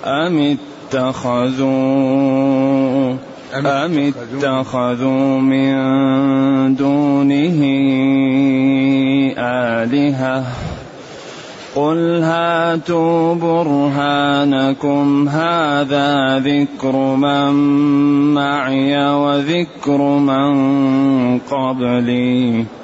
[0.05, 0.57] أم
[0.95, 1.71] اتخذوا
[3.55, 7.61] أم اتخذوا من دونه
[9.39, 10.45] آلهة؟
[11.77, 17.53] قل هاتوا برهانكم هذا ذكر من
[18.35, 22.80] معي وذكر من قبلي.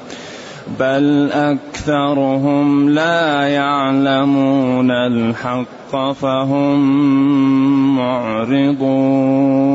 [0.80, 6.78] بل اكثرهم لا يعلمون الحق فهم
[7.96, 9.66] معرضون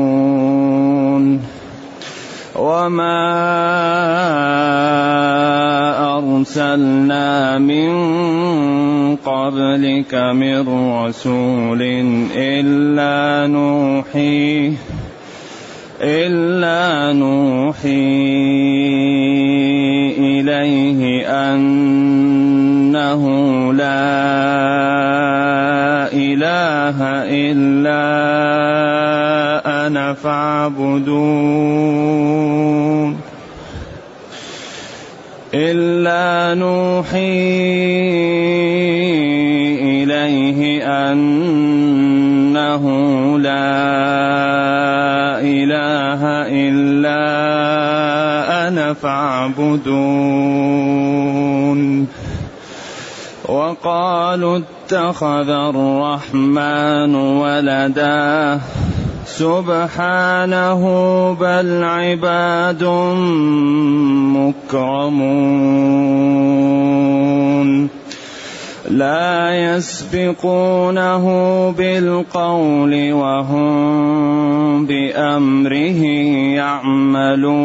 [2.56, 3.32] وما
[6.18, 7.92] ارسلنا من
[9.16, 11.82] قبلك من رسول
[12.36, 14.72] الا نوحي
[16.02, 17.88] الا نوحي
[20.18, 23.22] إليه أنه
[23.72, 24.12] لا
[26.12, 26.98] إله
[27.30, 28.02] إلا
[29.86, 31.52] أنا فاعبدون
[35.54, 37.62] إلا نوحي
[40.02, 42.84] إليه أنه
[48.92, 50.32] فاعبدون.
[53.48, 58.60] وقالوا اتخذ الرحمن ولدا.
[59.26, 60.82] سبحانه
[61.40, 62.84] بل عباد
[64.36, 65.22] مكرمون.
[68.92, 71.24] لا يسبقونه
[71.70, 76.02] بالقول وهم بأمره
[76.60, 77.62] يعملون.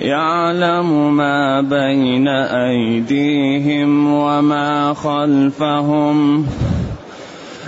[0.00, 6.46] يعلم ما بين أيديهم وما خلفهم.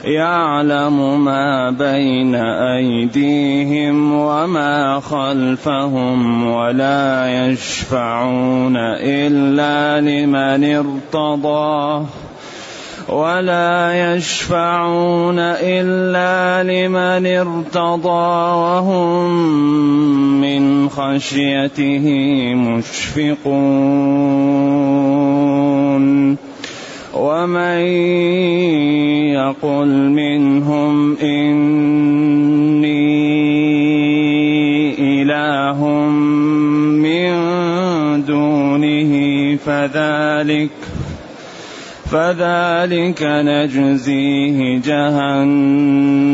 [0.04, 12.06] يعلم ما بين أيديهم وما خلفهم ولا يشفعون إلا لمن ارتضى
[13.08, 19.30] ولا يشفعون إلا لمن ارتضى وهم
[20.40, 22.06] من خشيته
[22.54, 24.10] مشفقون
[27.14, 27.80] ومن
[29.34, 32.90] يقل منهم إني
[35.22, 35.88] إله
[37.02, 37.32] من
[38.24, 39.12] دونه
[39.56, 40.70] فذلك
[42.10, 46.30] فذلك نجزيه جهنم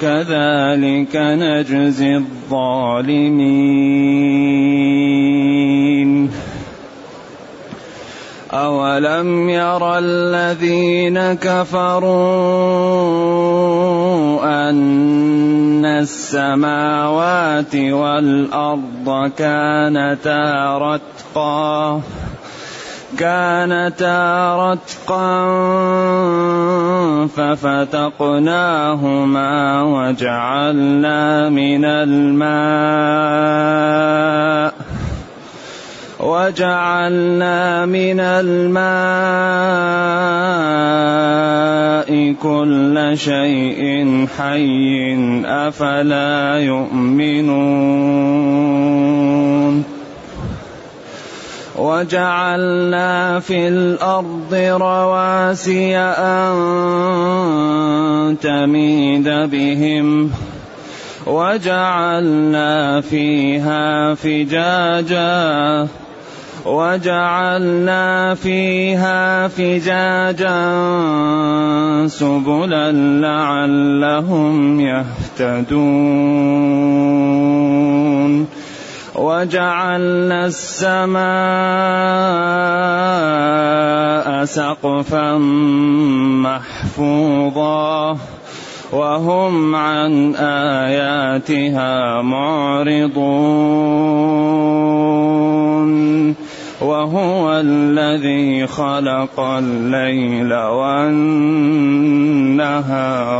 [0.00, 3.74] كذلك نجزي الظالمين
[8.54, 12.14] أولم ير الذين كفروا
[14.70, 22.00] أن السماوات والأرض كانتا رتقا
[23.18, 25.46] كانتا رتقا
[27.26, 28.72] ففتقناهما
[29.82, 32.54] وجعلنا من الماء
[36.24, 38.74] وجعلنا من الماء
[42.42, 48.24] كل شيء حي أفلا يؤمنون
[51.76, 56.56] وجعلنا في الأرض رواسي أن
[58.42, 60.30] تميد بهم
[61.26, 65.88] وجعلنا فيها فجاجا
[66.64, 70.56] وجعلنا فيها فجاجا
[72.08, 76.14] سبلا لعلهم يهتدون.
[79.14, 81.24] وجعلنا السماء
[84.44, 85.38] سقفا
[86.44, 88.16] محفوظا
[88.92, 93.74] وهم عن آياتها معرضون.
[96.80, 101.58] وهو الذي خلق الليل والنهار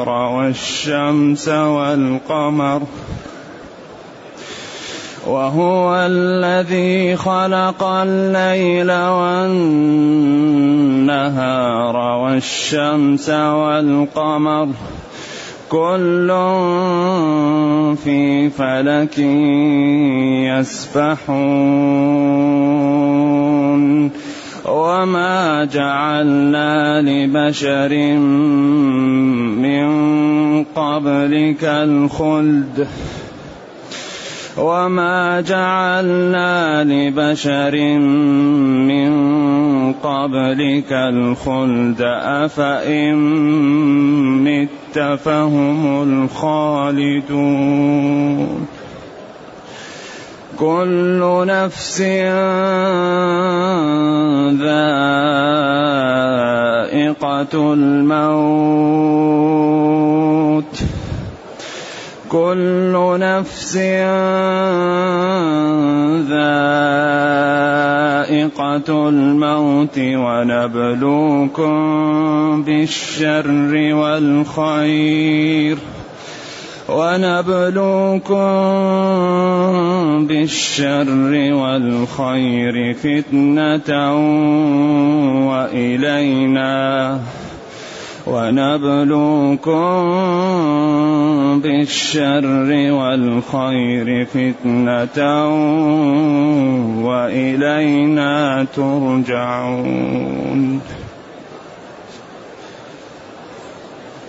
[0.08, 2.82] والشمس والقمر.
[5.26, 9.96] وهو الذي خلق الليل والنهار
[11.96, 14.68] والشمس والقمر.
[15.70, 16.28] كل
[18.04, 19.18] في فلك
[20.58, 21.44] يسبحون.
[24.64, 28.16] وما جعلنا لبشر
[29.62, 29.88] من
[30.64, 32.88] قبلك الخلد.
[34.56, 37.98] وما جعلنا لبشر
[38.86, 39.12] من
[39.92, 43.14] قبلك الخلد أفإن
[44.44, 47.54] مت فهم الخالدون
[50.58, 52.00] كل نفس
[57.24, 58.64] ذائقة الموت
[62.34, 63.76] كل نفس
[68.14, 71.74] ذائقة الموت ونبلوكم
[72.62, 75.78] بالشر والخير
[76.88, 78.36] ونبلوكم
[80.26, 83.90] بالشر والخير فتنة
[85.50, 87.20] وإلينا
[88.26, 89.84] ونبلوكم
[91.60, 95.18] بالشر والخير فتنة
[97.06, 100.80] وإلينا ترجعون.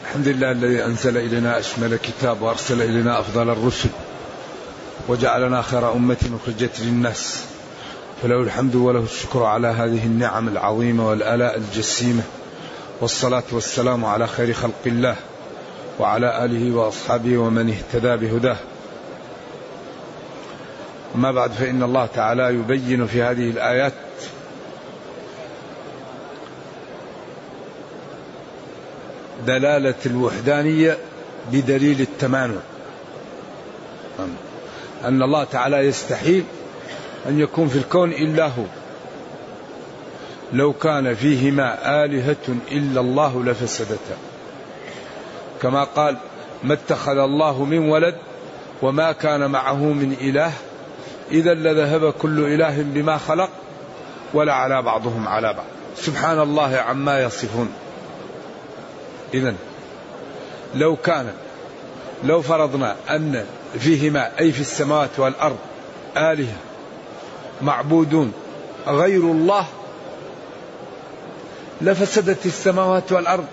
[0.04, 3.90] الحمد لله الذي أنزل إلينا أشمل كتاب وأرسل إلينا أفضل الرسل
[5.08, 7.46] وجعلنا خير أمة أخرجت للناس.
[8.24, 12.24] فله الحمد وله الشكر على هذه النعم العظيمة والآلاء الجسيمة.
[13.02, 15.16] والصلاة والسلام على خير خلق الله
[16.00, 18.58] وعلى آله وأصحابه ومن اهتدى بهداه.
[21.16, 23.94] أما بعد فإن الله تعالى يبين في هذه الآيات
[29.48, 30.98] دلالة الوحدانية
[31.52, 32.60] بدليل التمانع.
[35.04, 36.44] أن الله تعالى يستحيل
[37.28, 38.64] أن يكون في الكون إلا هو.
[40.54, 44.18] لو كان فيهما آلهة إلا الله لفسدتا.
[45.62, 46.18] كما قال
[46.64, 48.16] ما اتخذ الله من ولد
[48.82, 50.52] وما كان معه من إله
[51.32, 53.50] إذا لذهب كل إله بما خلق
[54.34, 55.66] ولا على بعضهم على بعض.
[55.98, 57.74] سبحان الله عما يصفون.
[59.34, 59.54] إذا
[60.76, 61.34] لو كان
[62.24, 63.46] لو فرضنا أن
[63.80, 65.58] فيهما أي في السماوات والأرض
[66.18, 66.58] آلهة
[67.62, 68.34] معبودون
[68.88, 69.66] غير الله
[71.82, 73.46] لفسدت السماوات والأرض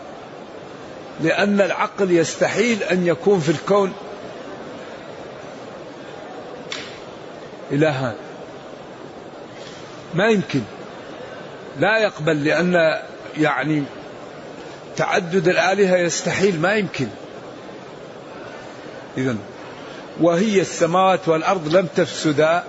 [1.20, 3.92] لأن العقل يستحيل أن يكون في الكون
[7.72, 8.14] الها
[10.14, 10.60] ما يمكن.
[11.81, 12.98] لا يقبل لأن
[13.38, 13.82] يعني
[14.96, 17.08] تعدد الآلهة يستحيل ما يمكن.
[19.19, 19.36] اذا
[20.20, 22.64] وهي السماوات والأرض لم تفسدا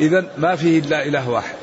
[0.00, 1.54] اذا ما فيه إلا إله واحد.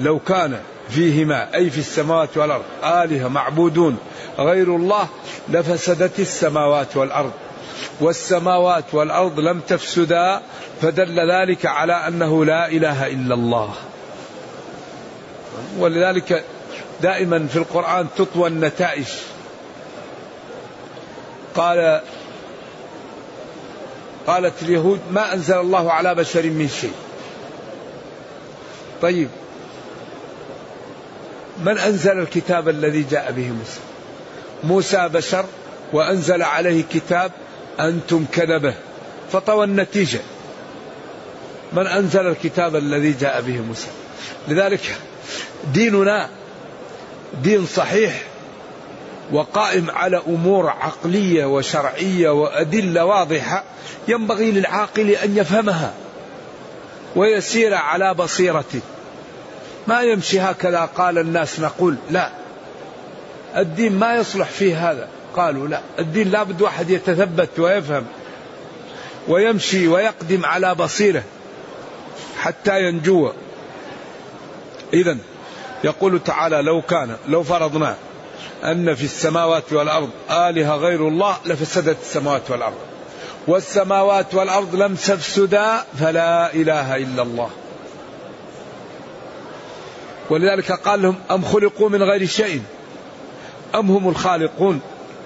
[0.00, 2.64] لو كان فيهما أي في السماوات والأرض.
[2.84, 3.98] آلهة معبودون.
[4.38, 5.08] غير الله
[5.48, 7.32] لفسدت السماوات والأرض.
[8.00, 10.40] والسماوات والأرض لم تفسدا
[10.82, 13.74] فدل ذلك على أنه لا إله إلا الله.
[15.78, 16.44] ولذلك
[17.02, 19.06] دائما في القرآن تطوى النتائج.
[21.54, 22.00] قال
[24.26, 26.94] قالت اليهود ما أنزل الله على بشر من شيء.
[29.02, 29.28] طيب
[31.58, 33.80] من أنزل الكتاب الذي جاء به موسى؟
[34.64, 35.44] موسى بشر
[35.92, 37.32] وأنزل عليه كتاب
[37.80, 38.74] أنتم كذبه
[39.32, 40.20] فطوى النتيجة.
[41.72, 43.88] من أنزل الكتاب الذي جاء به موسى؟
[44.48, 44.96] لذلك
[45.74, 46.28] ديننا
[47.42, 48.22] دين صحيح
[49.32, 53.64] وقائم على أمور عقلية وشرعية وأدلة واضحة
[54.08, 55.94] ينبغي للعاقل أن يفهمها
[57.16, 58.80] ويسير على بصيرته.
[59.86, 60.80] ما يمشي هكذا.
[60.96, 62.30] قال الناس نقول لا
[63.56, 65.08] الدين ما يصلح فيه هذا.
[65.36, 68.04] قالوا لا الدين لابد واحد يتثبت ويفهم
[69.28, 71.22] ويمشي ويقدم على بصيره
[72.38, 73.32] حتى ينجو.
[74.94, 75.16] إذا
[75.84, 77.96] يقول تعالى لو كان لو فرضنا
[78.64, 82.74] أن في السماوات والأرض آلهة غير الله لفسدت السماوات والأرض
[83.46, 87.50] والسماوات والأرض لم تفسدا فلا إله إلا الله.
[90.30, 92.62] ولذلك قال لهم أم خلقوا من غير شيء؟
[93.74, 94.80] أم هم الخالقون؟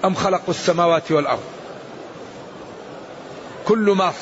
[0.05, 1.43] أم خلقوا السماوات والأرض؟
[3.65, 4.13] كل ما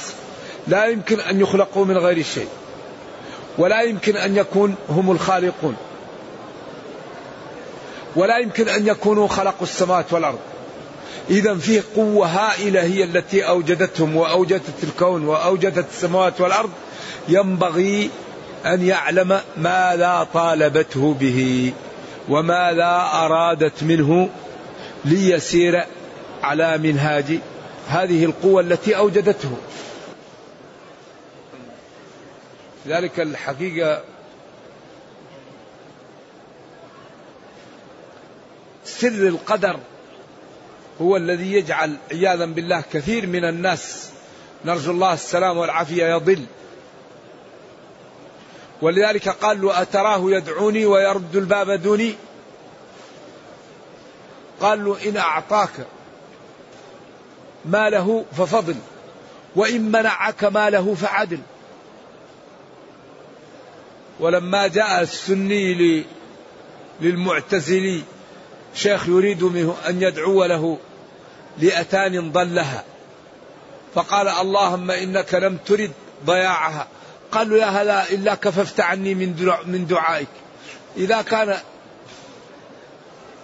[0.68, 2.48] لا يمكن أن يخلقوا من غير شيء
[3.58, 5.76] ولا يمكن أن يكون هم الخالقون
[8.16, 10.40] ولا يمكن أن يكونوا خلقوا السماوات والأرض.
[11.30, 16.70] إذا فيه قوة هائلة هي التي أوجدتهم وأوجدت الكون وأوجدت السماوات والأرض.
[17.30, 18.10] ينبغي
[18.66, 21.74] أن يعلم ماذا طالبته به
[22.30, 24.30] وماذا أرادت منه
[25.06, 25.86] ليسير
[26.44, 27.40] على منهاج
[27.88, 29.58] هذه القوة التي أوجدته.
[32.88, 34.02] ذلك الحقيقة
[38.86, 39.80] سر القدر
[41.02, 44.10] هو الذي يجعل عياذا بالله كثير من الناس
[44.66, 46.46] نرجو الله السلام والعافية يضل.
[48.84, 52.16] ولذلك قال له أتراه يدعوني ويرد الباب دوني؟
[54.62, 55.88] قال له إن أعطاك
[57.66, 58.76] ماله ففضل
[59.56, 61.40] وإن منعك ماله فعدل.
[64.20, 66.04] ولما جاء السني
[67.02, 68.04] للمعتزلي
[68.76, 70.78] شيخ يريد منه أن يدعو له
[71.58, 72.84] لأتان ضلها.
[73.96, 75.92] فقال اللهم إنك لم ترد
[76.26, 76.88] ضياعها.
[77.34, 80.28] قال له يا هذا إلا كففت عني من من دعائك.
[80.98, 81.58] إذا كان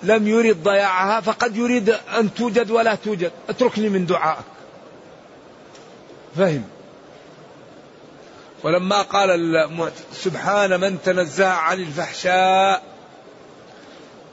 [0.04, 3.32] لم يرد ضياعها فقد يريد أن توجد ولا توجد.
[3.50, 4.46] اتركني من دعائك.
[6.38, 6.64] فهم.
[8.64, 9.70] ولما قال
[10.14, 12.84] سبحان من تنزه عن الفحشاء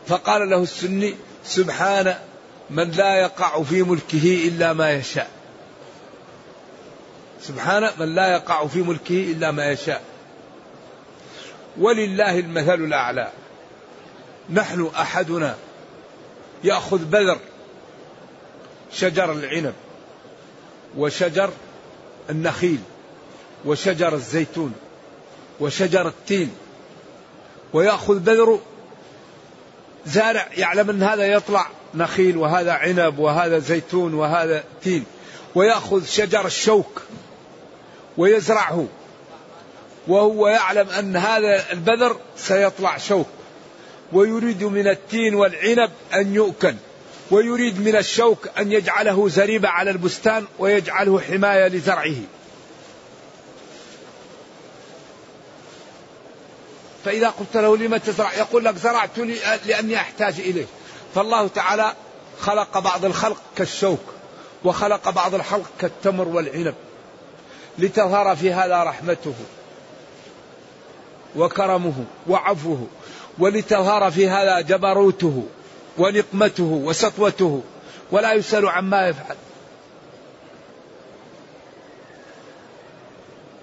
[0.06, 2.14] فقال له السني سبحان
[2.70, 5.30] من لا يقع في ملكه إلا ما يشاء.
[7.48, 10.02] سبحان من لا يقع في ملكه إلا ما يشاء.
[11.78, 13.30] ولله المثل الأعلى.
[14.50, 15.56] نحن أحدنا
[16.64, 17.38] يأخذ بذر
[18.92, 19.74] شجر العنب
[20.96, 21.50] وشجر
[22.30, 22.80] النخيل
[23.64, 24.72] وشجر الزيتون
[25.60, 26.54] وشجر التين
[27.72, 28.60] ويأخذ بذر
[30.06, 35.04] زارع يعلم أن هذا يطلع نخيل وهذا عنب وهذا زيتون وهذا تين
[35.54, 37.02] ويأخذ شجر الشوك
[38.18, 38.86] ويزرعه.
[40.08, 43.26] وهو يعلم أن هذا البذر سيطلع شوك.
[44.12, 46.74] ويريد من التين والعنب أن يؤكل.
[47.30, 52.16] ويريد من الشوك أن يجعله زريبة على البستان ويجعله حماية لزرعه.
[57.04, 59.18] فإذا قلت له لم تزرع؟ يقول لك زرعت
[59.66, 60.66] لأني أحتاج إليه.
[61.14, 61.94] فالله تعالى
[62.40, 64.00] خلق بعض الخلق كالشوك
[64.64, 66.74] وخلق بعض الخلق كالتمر والعنب.
[67.78, 69.34] لتظهر في هذا رحمته
[71.36, 72.86] وكرمه وعفوه
[73.38, 75.44] ولتظهر في هذا جبروته
[75.98, 77.62] ونقمته وسطوته
[78.10, 79.36] ولا يسأل عما يفعل.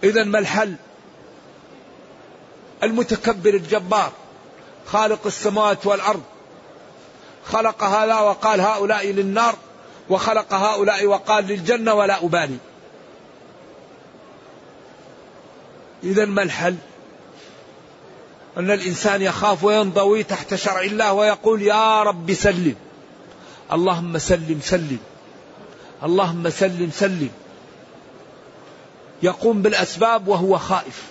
[0.04, 0.76] إذا ما الحل؟
[2.84, 4.12] المتكبر الجبار
[4.86, 6.24] خالق السماوات والأرض
[7.46, 9.56] خلق هذا وقال هؤلاء للنار
[10.10, 12.58] وخلق هؤلاء وقال للجنة ولا أبالي.
[16.04, 16.76] إذا ما الحل؟
[18.58, 22.76] أن الإنسان يخاف وينضوي تحت شرع الله ويقول يا رب سلم.
[23.72, 25.00] اللهم سلم سلم.
[26.04, 27.30] اللهم سلم سلم.
[29.24, 31.04] يقوم بالأسباب وهو خائف.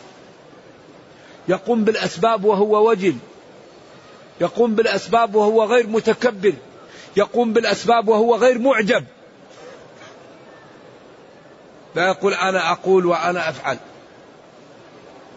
[1.48, 3.16] يقوم بالأسباب وهو وجل.
[4.40, 6.54] يقوم بالأسباب وهو غير متكبر.
[7.16, 9.04] يقوم بالأسباب وهو غير معجب.
[11.94, 13.78] لا يقول أنا أقول وأنا أفعل.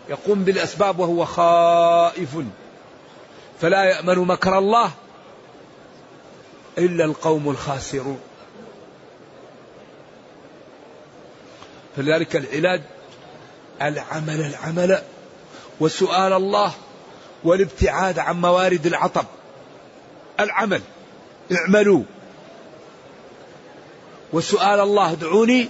[0.10, 2.38] يقوم بالأسباب وهو خائف.
[3.62, 4.92] فلا يأمن مكر الله
[6.78, 8.20] إلا القوم الخاسرون.
[11.96, 12.82] فلذلك العلاج
[13.82, 15.02] العمل العمل
[15.80, 16.74] وسؤال الله
[17.44, 19.26] والابتعاد عن موارد العطب.
[20.40, 20.82] العمل
[21.52, 22.04] اعملوا.
[24.34, 25.70] وسؤال الله ادعوني.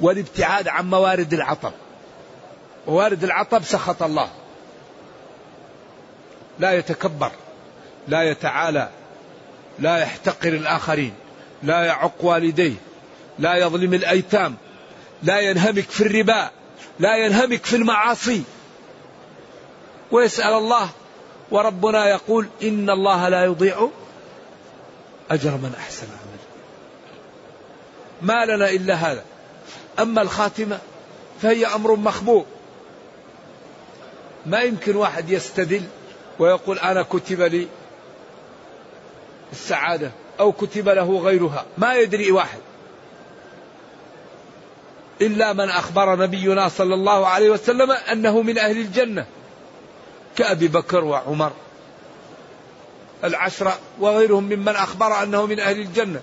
[0.00, 1.72] والابتعاد عن موارد العطب.
[2.88, 4.28] موارد العطب سخط الله.
[6.58, 7.30] لا يتكبر
[8.08, 8.88] لا يتعالى
[9.78, 11.14] لا يحتقر الآخرين
[11.62, 12.74] لا يعق والديه
[13.38, 14.56] لا يظلم الأيتام
[15.22, 16.50] لا ينهمك في الربا
[16.98, 18.42] لا ينهمك في المعاصي.
[20.10, 20.90] ويسأل الله
[21.50, 23.88] وربنا يقول إن الله لا يضيع
[25.30, 26.48] أجر من أحسن عملا
[28.22, 29.24] ما لنا إلا هذا.
[29.98, 30.78] أما الخاتمة
[31.42, 32.46] فهي أمر مخبوء.
[34.48, 35.82] ما يمكن واحد يستدل
[36.38, 37.66] ويقول أنا كتب لي
[39.52, 41.64] السعادة أو كتب له غيرها.
[41.78, 42.58] ما يدري واحد.
[45.20, 49.26] إلا من أخبر نبينا صلى الله عليه وسلم أنه من أهل الجنة.
[50.36, 51.52] كأبي بكر وعمر
[53.24, 56.20] العشرة وغيرهم ممن أخبر أنه من أهل الجنة.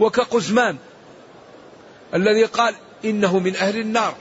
[0.00, 0.76] وكقزمان
[2.14, 2.74] الذي قال
[3.04, 4.14] إنه من أهل النار.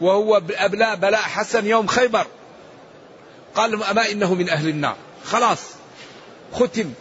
[0.00, 2.26] وهو أبلاء بلاء حسن يوم خيبر.
[3.54, 4.96] قال أما إنه من أهل النار.
[5.24, 5.60] خلاص
[6.52, 6.92] ختم.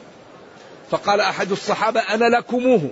[0.91, 2.89] فقال أحد الصحابة أنا لكموه.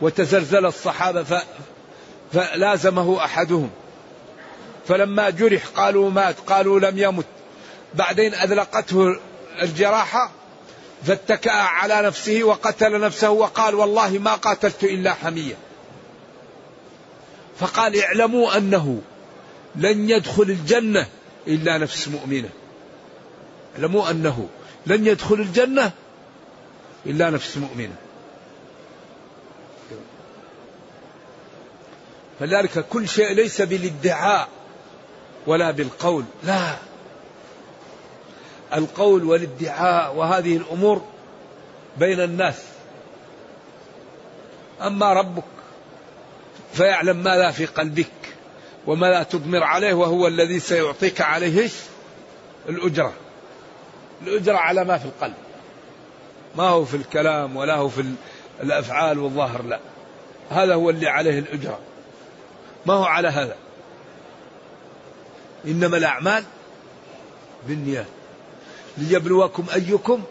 [0.00, 1.34] وتزلزل الصحابة ف...
[2.32, 3.70] فلازمه أحدهم.
[4.88, 7.26] فلما جرح قالوا مات قالوا لم يمت.
[7.94, 9.16] بعدين أذلقته
[9.62, 10.30] الجراحة
[11.04, 15.54] فاتكأ على نفسه وقتل نفسه وقال والله ما قاتلت إلا حمية.
[17.58, 19.00] فقال اعلموا أنه
[19.76, 21.06] لن يدخل الجنة
[21.46, 22.48] إلا نفس مؤمنة.
[23.76, 24.48] اعلموا أنه
[24.86, 25.92] لن يدخل الجنة
[27.06, 27.96] إلا نفس مؤمنة.
[32.40, 34.48] فلذلك كل شيء ليس بالادعاء
[35.46, 36.24] ولا بالقول.
[36.44, 36.76] لا.
[38.74, 41.02] القول والادعاء وهذه الأمور
[41.98, 42.62] بين الناس.
[44.80, 45.55] أما ربك
[46.76, 48.06] فيعلم ماذا في قلبك
[48.86, 51.68] وما لا تضمر عليه وهو الذي سيعطيك عليه
[52.68, 53.12] الأجرة.
[54.22, 55.34] الأجرة على ما في القلب.
[56.56, 58.04] ما هو في الكلام ولا هو في
[58.62, 59.80] الأفعال والظاهر لا.
[60.50, 61.78] هذا هو اللي عليه الأجرة.
[62.86, 63.56] ما هو على هذا؟
[65.64, 66.44] إنما الأعمال
[67.68, 68.06] بالنيات.
[68.98, 70.22] ليبلوكم أيكم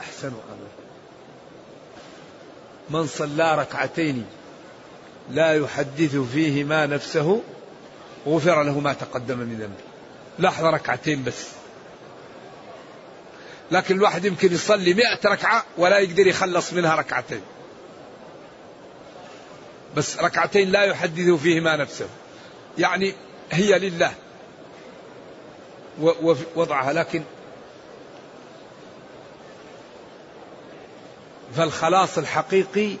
[0.00, 0.70] أحسن عملا.
[2.90, 4.26] من صلى ركعتين
[5.32, 7.42] لا يحدث فيهما نفسه
[8.26, 9.90] غفر له ما تقدم من ذنبه
[10.38, 11.46] لحظة ركعتين بس.
[13.70, 17.40] لكن الواحد يمكن يصلي مئة ركعة ولا يقدر يخلص منها ركعتين.
[19.96, 22.06] بس ركعتين لا يحدث فيهما نفسه.
[22.78, 23.14] يعني
[23.52, 24.12] هي لله.
[26.56, 26.92] وضعها.
[26.92, 27.22] لكن
[31.56, 32.96] فالخلاص الحقيقي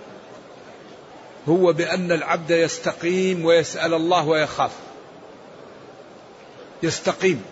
[1.48, 4.72] هو بأن العبد يستقيم ويسأل الله ويخاف.
[6.82, 7.44] يستقيم.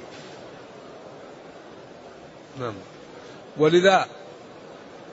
[2.60, 2.74] نعم.
[3.56, 4.06] ولذا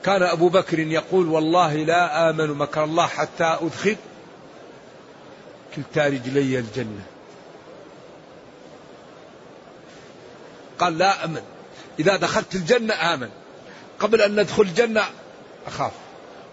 [0.04, 3.96] كان أبو بكر يقول والله لا آمن مكر الله حتى أدخل
[5.76, 7.04] كلتا رجلي الجنة.
[10.78, 11.42] قال لا أمن.
[11.98, 13.28] إذا دخلت الجنة آمن.
[14.00, 15.04] قبل أن ندخل الجنة
[15.66, 15.92] أخاف.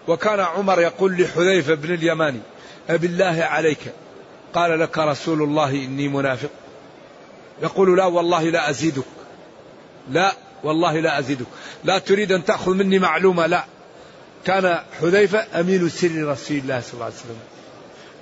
[0.08, 2.40] وكان عمر يقول لحذيفة بن اليماني
[2.90, 3.78] أبي الله عليك
[4.54, 6.50] قال لك رسول الله إني منافق.
[7.62, 9.04] يقول لا والله لا أزيدك.
[10.10, 10.32] لا
[10.64, 11.46] والله لا أزيدك.
[11.84, 13.46] لا تريد أن تأخذ مني معلومة.
[13.46, 13.64] لا.
[14.44, 17.38] كان حذيفة أمين سر رسول الله صلى الله عليه وسلم.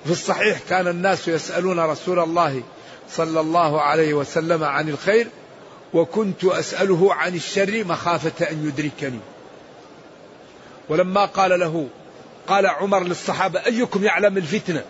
[0.05, 2.63] في الصحيح كان الناس يسألون رسول الله
[3.09, 5.27] صلى الله عليه وسلم عن الخير
[5.93, 9.19] وكنت أسأله عن الشر مخافة أن يدركني.
[10.89, 11.87] ولما قال له
[12.47, 14.83] قال عمر للصحابة أيكم يعلم الفتنة؟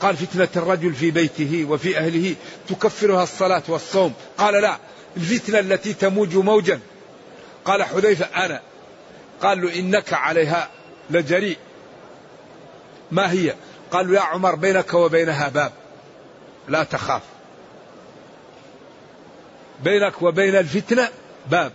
[0.00, 2.34] قال فتنة الرجل في بيته وفي أهله
[2.68, 4.14] تكفرها الصلاة والصوم.
[4.38, 4.78] قال لا
[5.16, 6.80] الفتنة التي تموج موجا.
[7.64, 8.60] قال حذيفة أنا.
[9.42, 10.68] قال له إنك عليها
[11.10, 11.56] لجريء.
[13.10, 13.54] ما هي؟
[13.90, 15.72] قالوا يا عمر بينك وبينها باب.
[16.68, 17.22] لا تخاف.
[19.84, 21.08] بينك وبين الفتنة
[21.50, 21.72] باب.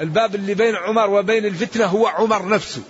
[0.00, 2.82] الباب اللي بين عمر وبين الفتنة هو عمر نفسه.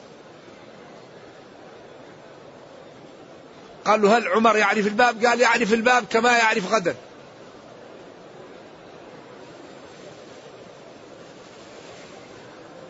[3.85, 6.95] قال له هل عمر يعرف الباب؟ قال يعرف الباب كما يعرف غدا.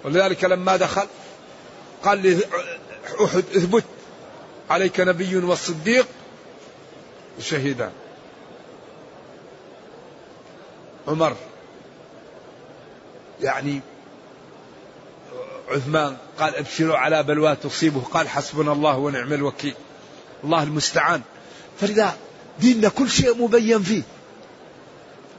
[0.04, 1.06] ولذلك لما دخل
[2.04, 2.38] قال لي
[3.24, 3.84] أحد اثبت
[4.70, 6.06] عليك نبي وصديق
[7.38, 7.92] وشهيدان
[11.08, 11.36] عمر
[13.42, 13.80] يعني
[15.68, 18.00] عثمان قال ابشروا على بلوى تصيبه.
[18.00, 19.74] قال حسبنا الله ونعم الوكيل.
[20.44, 21.22] الله المستعان.
[21.80, 22.16] فلذا
[22.60, 24.02] ديننا كل شيء مبين فيه.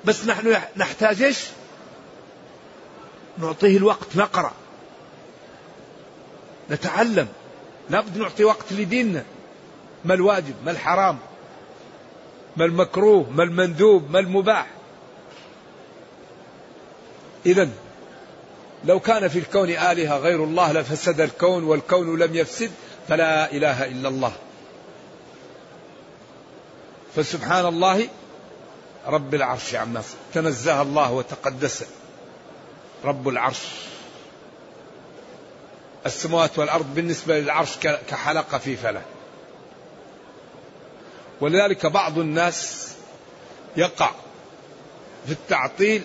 [0.05, 1.39] بس نحن نحتاج إيش؟
[3.37, 4.53] نعطيه الوقت نقرأ.
[6.71, 7.27] نتعلم.
[7.89, 9.23] لابد نعطي وقت لديننا.
[10.05, 11.17] ما الواجب؟ ما الحرام؟
[12.57, 14.67] ما المكروه؟ ما المندوب؟ ما المباح؟
[17.45, 17.69] إذا
[18.85, 22.71] لو كان في الكون آلهة غير الله لفسد الكون والكون لم يفسد
[23.07, 24.33] فلا إله إلا الله.
[27.15, 28.07] فسبحان الله
[29.07, 31.85] رب العرش عما تنزه الله وتقدس
[33.03, 33.61] رب العرش.
[36.05, 37.77] السماوات والأرض بالنسبة للعرش
[38.09, 39.01] كحلقة في فلة
[41.41, 42.87] ولذلك بعض الناس
[43.77, 44.11] يقع
[45.25, 46.03] في التعطيل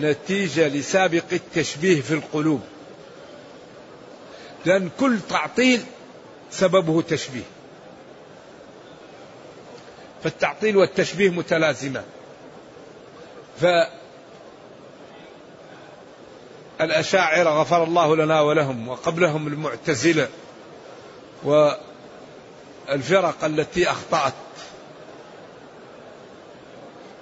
[0.00, 2.60] نتيجة لسابق التشبيه في القلوب.
[4.64, 5.84] لأن كل تعطيل
[6.50, 7.42] سببه تشبيه.
[10.24, 12.04] فالتعطيل والتشبيه متلازمان
[13.60, 13.66] ف
[16.80, 20.28] الأشاعرة غفر الله لنا ولهم وقبلهم المعتزلة
[21.44, 24.32] والفرق التي أخطأت.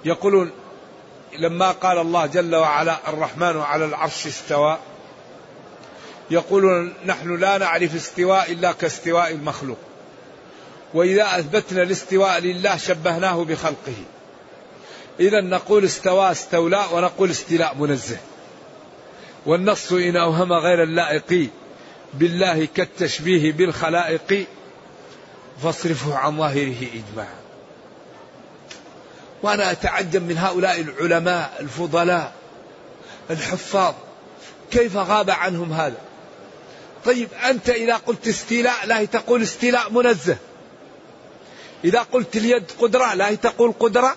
[0.05, 0.51] يقولون
[1.37, 4.77] لما قال الله جل وعلا الرحمن على العرش استوى
[6.31, 9.77] يقولون نحن لا نعرف استواء إلا كاستواء المخلوق.
[10.93, 13.95] وإذا أثبتنا الاستواء لله شبهناه بخلقه.
[15.19, 18.17] إذا نقول استوى استولى ونقول استيلاء منزه.
[19.45, 21.49] والنص إن أوهم غير اللائق
[22.13, 24.45] بالله كالتشبيه بالخلائق
[25.63, 27.41] فاصرفه عن ظاهره إجماعا.
[29.43, 32.33] وأنا أتعجب من هؤلاء العلماء الفضلاء
[33.29, 33.93] الحفاظ.
[34.71, 35.97] كيف غاب عنهم هذا؟
[37.05, 40.37] طيب أنت إذا قلت استيلاء لا تقول استيلاء منزه.
[41.83, 44.15] إذا قلت اليد قدرة لا تقول قدرة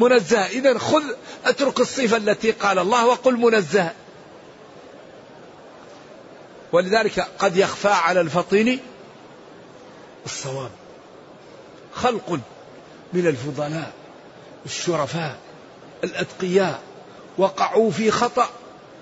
[0.00, 1.02] منزهة إذا خذ
[1.44, 3.94] أترك الصفة التي قال الله وقل منزهة
[6.72, 8.80] ولذلك قد يخفى على الفطين
[10.26, 10.70] الصواب.
[11.94, 12.40] خلق
[13.12, 13.92] من الفضلاء.
[14.66, 15.38] الشرفاء
[16.04, 16.80] الأتقياء
[17.38, 18.48] وقعوا في خطأ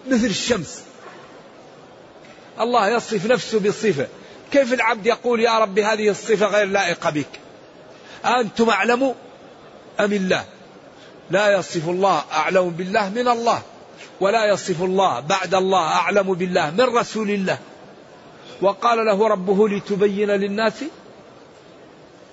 [0.09, 0.83] مثل الشمس.
[2.61, 4.07] الله يصف نفسه بصفة.
[4.53, 7.41] كيف العبد يقول يا رب هذه الصفة غير لائقة بك؟
[8.25, 9.15] أنتم أعلم
[10.01, 10.45] أم الله؟
[11.31, 13.63] لا يصف الله أعلم بالله من الله
[14.21, 17.59] ولا يصف الله بعد الله أعلم بالله من رسول الله.
[18.63, 20.85] وقال له ربه لتبين للناس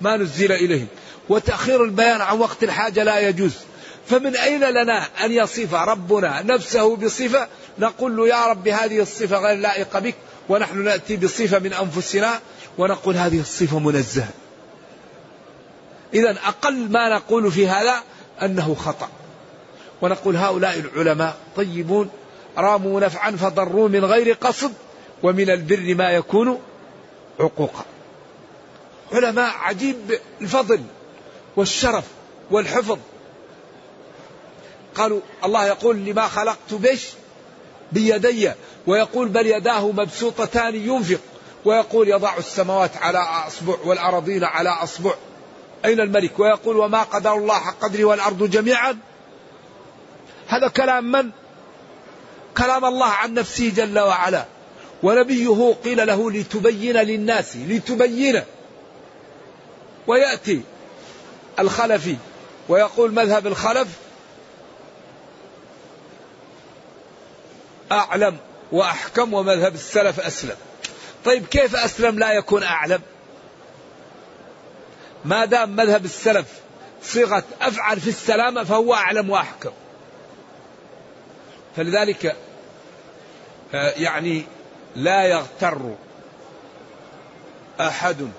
[0.02, 0.88] ما نزل إليهم.
[1.30, 3.54] وتأخير البيان عن وقت الحاجة لا يجوز.
[4.08, 7.48] فمن أين لنا أن يصف ربنا نفسه بصفة؟
[7.80, 10.16] نقول له يا رب هذه الصفة غير لائقة بك
[10.50, 12.40] ونحن نأتي بصفة من أنفسنا
[12.78, 14.30] ونقول هذه الصفة منزهة.
[16.14, 17.96] إذا أقل ما نقول في هذا
[18.42, 19.10] أنه خطأ.
[20.02, 22.10] ونقول هؤلاء العلماء طيبون
[22.58, 24.74] راموا نفعا فضروا من غير قصد
[25.24, 26.60] ومن البر ما يكون
[27.40, 27.86] عقوقا.
[29.14, 30.82] علماء عجيب الفضل.
[31.56, 32.04] والشرف
[32.52, 32.98] والحفظ.
[34.96, 37.08] قالوا الله يقول لما خلقت بش
[37.92, 38.52] بيدي
[38.88, 41.20] ويقول بل يداه مبسوطتان ينفق
[41.66, 45.14] ويقول يضع السماوات على أصبع والأراضين على أصبع.
[45.86, 48.98] أين الملك؟ ويقول وما قدر الله حق قدره والأرض جميعا.
[50.48, 51.30] هذا كلام من؟
[52.58, 54.46] كلام الله عن نفسه جل وعلا.
[55.04, 58.42] ونبيه قيل له لتبين للناس لتبين.
[60.08, 60.62] ويأتي
[61.60, 62.18] الخلفي
[62.70, 63.88] ويقول مذهب الخلف
[67.92, 68.38] أعلم
[68.72, 70.56] وأحكم ومذهب السلف أسلم.
[71.26, 73.02] طيب كيف أسلم لا يكون أعلم؟
[75.26, 76.46] ما دام مذهب السلف
[77.04, 79.72] صيغة أفعل في السلامة فهو أعلم وأحكم.
[81.76, 82.36] فلذلك
[83.74, 84.44] آه، يعني
[84.96, 85.96] لا يغتر
[87.80, 88.30] أحد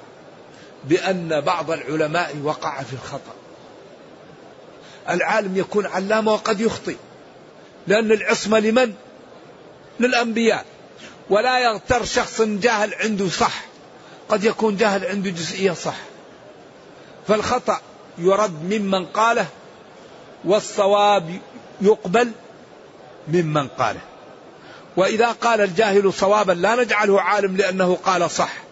[0.89, 3.35] بأن بعض العلماء وقع في الخطأ.
[5.11, 6.97] العالم يكون علامة وقد يخطئ.
[7.87, 8.95] لأن العصمة لمن؟
[10.01, 10.65] للأنبياء.
[11.31, 13.65] ولا يغتر شخص جاهل عنده صح.
[14.29, 15.97] قد يكون جاهل عنده جزئية صح.
[17.29, 17.81] فالخطأ
[18.19, 19.47] يرد ممن قاله
[20.45, 21.41] والصواب
[21.81, 22.33] يقبل
[23.29, 24.01] ممن قاله.
[24.97, 28.64] وإذا قال الجاهل صوابا لا نجعله عالم لأنه قال صح.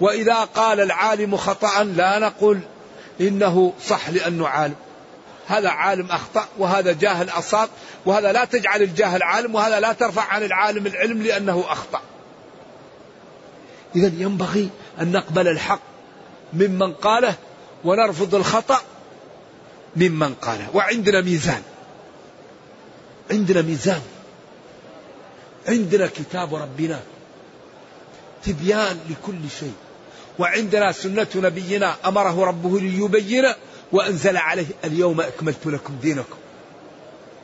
[0.00, 2.60] وإذا قال العالم خطأ لا نقول
[3.20, 4.74] إنه صح لأنه عالم.
[5.46, 7.68] هذا عالم أخطأ وهذا جاهل أصاب
[8.06, 12.00] وهذا لا تجعل الجاهل عالم وهذا لا ترفع عن العالم العلم لأنه أخطأ.
[13.96, 15.80] إذا ينبغي أن نقبل الحق
[16.52, 17.34] ممن قاله
[17.84, 18.80] ونرفض الخطأ
[19.96, 20.66] ممن قاله.
[20.74, 21.62] وعندنا ميزان.
[23.30, 24.02] عندنا ميزان.
[25.68, 27.00] عندنا كتاب ربنا.
[28.44, 29.74] تبيان لكل شيء.
[30.38, 33.44] وعندنا سنة نبينا أمره ربه ليبين
[33.92, 36.36] وأنزل عليه اليوم أكملت لكم دينكم.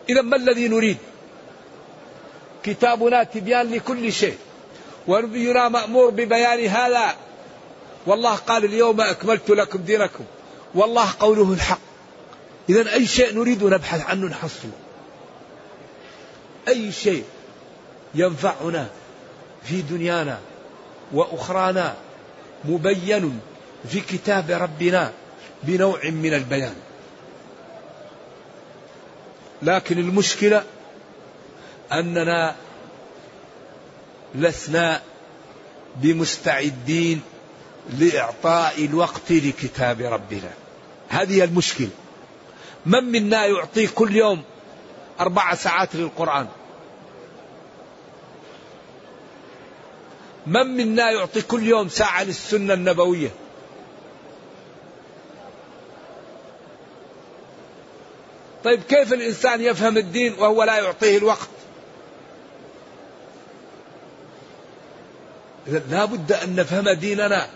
[0.09, 0.97] إذا ما الذي نريد؟
[2.63, 4.37] كتابنا تبيان لكل شيء.
[5.09, 7.15] ونبينا مأمور ببيان هذا.
[8.07, 10.25] والله قال اليوم أكملت لكم دينكم.
[10.75, 11.79] والله قوله الحق.
[12.69, 14.73] إذا أي شيء نريد نبحث عنه نحصله.
[16.69, 17.25] أي شيء
[18.15, 18.87] ينفعنا
[19.65, 20.39] في دنيانا
[21.13, 21.95] وأخرانا
[22.65, 23.41] مبين
[23.89, 25.13] في كتاب ربنا
[25.63, 26.75] بنوع من البيان.
[29.63, 30.65] لكن المشكلة
[31.93, 32.55] أننا
[34.35, 35.03] لسنا
[35.97, 37.23] بمستعدين
[37.99, 40.51] لإعطاء الوقت لكتاب ربنا.
[41.09, 41.91] هذه المشكلة.
[42.87, 44.43] من منا يعطي كل يوم
[45.21, 46.49] أربع ساعات للقرآن؟
[50.47, 53.31] من منا يعطي كل يوم ساعة للسنة النبوية؟
[58.65, 61.49] طيب كيف الإنسان يفهم الدين وهو لا يعطيه الوقت؟
[65.67, 67.47] إذا لا بد أن نفهم ديننا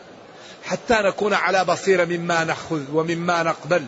[0.65, 3.87] حتى نكون على بصيرة مما نأخذ ومما نقبل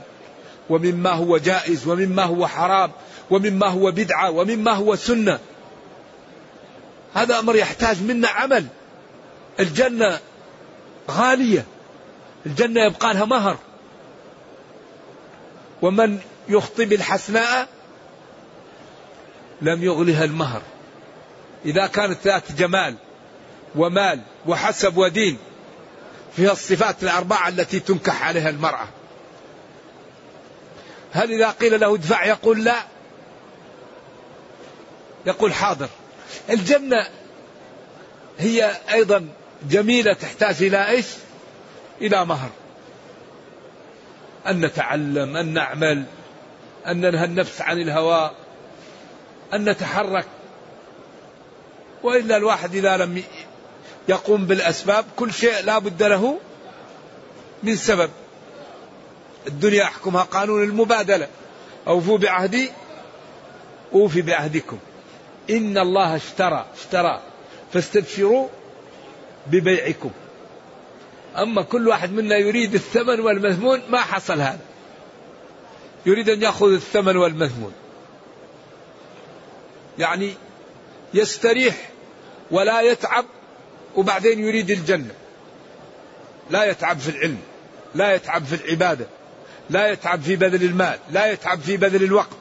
[0.71, 2.91] ومما هو جائز ومما هو حرام
[3.31, 5.39] ومما هو بدعة ومما هو سنة.
[7.15, 8.67] هذا أمر يحتاج منا عمل.
[9.61, 10.19] الجنة
[11.11, 11.65] غالية.
[12.47, 13.59] الجنة يبقى لها مهر.
[15.83, 16.19] ومن
[16.49, 17.69] يخطي بالحسناء
[19.63, 20.63] لم يغلها المهر.
[21.65, 22.95] إذا كانت ذات جمال
[23.77, 25.39] ومال وحسب ودين
[26.37, 28.89] فيها الصفات الأربعة التي تنكح عليها المرأة.
[31.13, 32.77] هل إذا قيل له ادفع يقول لا؟
[35.27, 35.89] يقول حاضر.
[36.51, 37.09] الجنة
[38.39, 39.29] هي أيضا
[39.63, 41.07] جميلة تحتاج إلى إيش؟
[42.01, 42.51] إلى مهر.
[44.47, 46.05] أن نتعلم أن نعمل
[46.87, 48.31] أن ننهى النفس عن الهوى
[49.55, 50.27] أن نتحرك.
[52.03, 53.23] وإلا الواحد إذا لم
[54.09, 56.39] يقوم بالأسباب كل شيء لا بد له
[57.63, 58.11] من سبب.
[59.47, 61.29] الدنيا يحكمها قانون المبادلة.
[61.89, 62.71] أوفوا بعهدي
[63.93, 64.79] أوفي بعهدكم.
[65.51, 67.21] إن الله اشترى اشترى.
[67.73, 68.49] فاستبشروا
[69.51, 70.11] ببيعكم.
[71.37, 74.61] أما كل واحد منا يريد الثمن والمثمون ما حصل هذا.
[76.07, 77.73] يريد أن يأخذ الثمن والمثمون
[79.99, 80.35] يعني
[81.15, 81.91] يستريح
[82.51, 83.25] ولا يتعب
[83.97, 85.15] وبعدين يريد الجنة.
[86.51, 87.39] لا يتعب في العلم
[87.95, 89.07] لا يتعب في العبادة
[89.71, 92.37] لا يتعب في بذل المال لا يتعب في بذل الوقت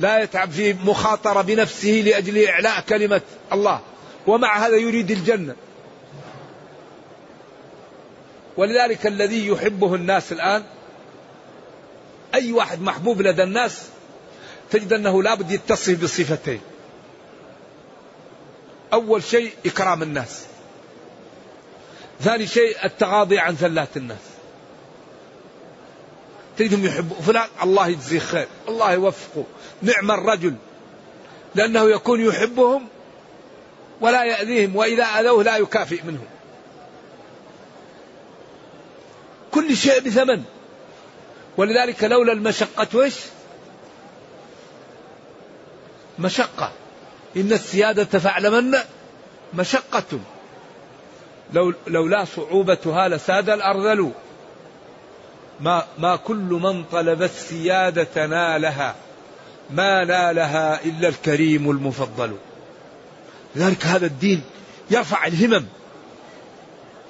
[0.00, 3.20] لا يتعب في مخاطرة بنفسه لأجل إعلاء كلمة
[3.52, 3.80] الله.
[4.26, 5.54] ومع هذا يريد الجنة.
[8.60, 10.62] ولذلك الذي يحبه الناس الآن
[12.34, 13.82] أي واحد محبوب لدى الناس
[14.70, 16.60] تجد أنه لابد يتصف بصفتين.
[18.92, 20.44] أول شيء إكرام الناس.
[22.20, 24.24] ثاني شيء التغاضي عن زلات الناس.
[26.58, 29.44] تجدهم يحبوا فلان الله يجزيه خير الله يوفقه
[29.82, 30.54] نعم الرجل.
[31.54, 32.88] لأنه يكون يحبهم
[34.00, 36.39] ولا يأذيهم وإذا أذوه لا يكافئ منهم.
[39.50, 40.42] كل شيء بثمن.
[41.56, 43.14] ولذلك لولا المشقة وش
[46.18, 46.72] مشقة.
[47.36, 48.78] إن السيادة فاعلمن
[49.54, 50.20] مشقة.
[51.52, 54.12] لو لولا صعوبتها لساد الأرذل
[55.60, 58.94] ما ما كل من طلب السيادة نالها.
[59.70, 62.36] ما نالها إلا الكريم المفضل.
[63.56, 64.42] لذلك هذا الدين
[64.90, 65.66] يرفع الهمم.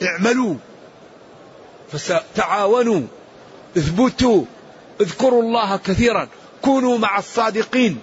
[0.03, 0.55] اعملوا.
[1.93, 3.03] فتعاونوا
[3.77, 4.45] اثبتوا.
[5.01, 6.29] اذكروا الله كثيرا.
[6.63, 8.01] كونوا مع الصادقين.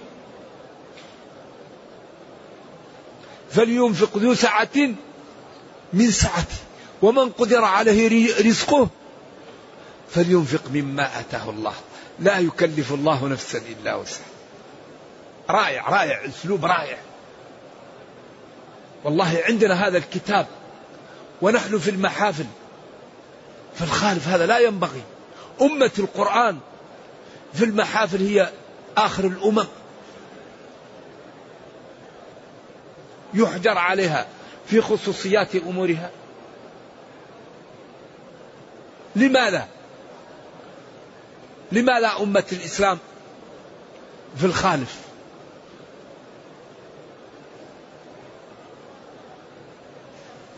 [3.50, 4.94] فلينفق ذو سعة
[5.92, 6.56] من سعته.
[7.02, 8.88] ومن قدر عليه رزقه
[10.10, 11.74] فلينفق مما آتاه الله.
[12.18, 14.26] لا يكلف الله نفسا إلا وسعها.
[15.50, 16.24] رائع رائع.
[16.24, 16.98] أسلوب رائع.
[19.04, 20.46] والله عندنا هذا الكتاب.
[21.42, 22.46] ونحن في المحافل.
[23.78, 25.02] فالخالف هذا لا ينبغي.
[25.62, 26.58] أمة القرآن
[27.54, 28.50] في المحافل هي
[28.96, 29.66] آخر الأمم.
[33.34, 34.26] يحجر عليها
[34.66, 36.10] في خصوصيات أمورها.
[39.16, 39.68] لماذا؟
[41.72, 42.98] لماذا أمة الإسلام
[44.36, 44.96] في الخالف؟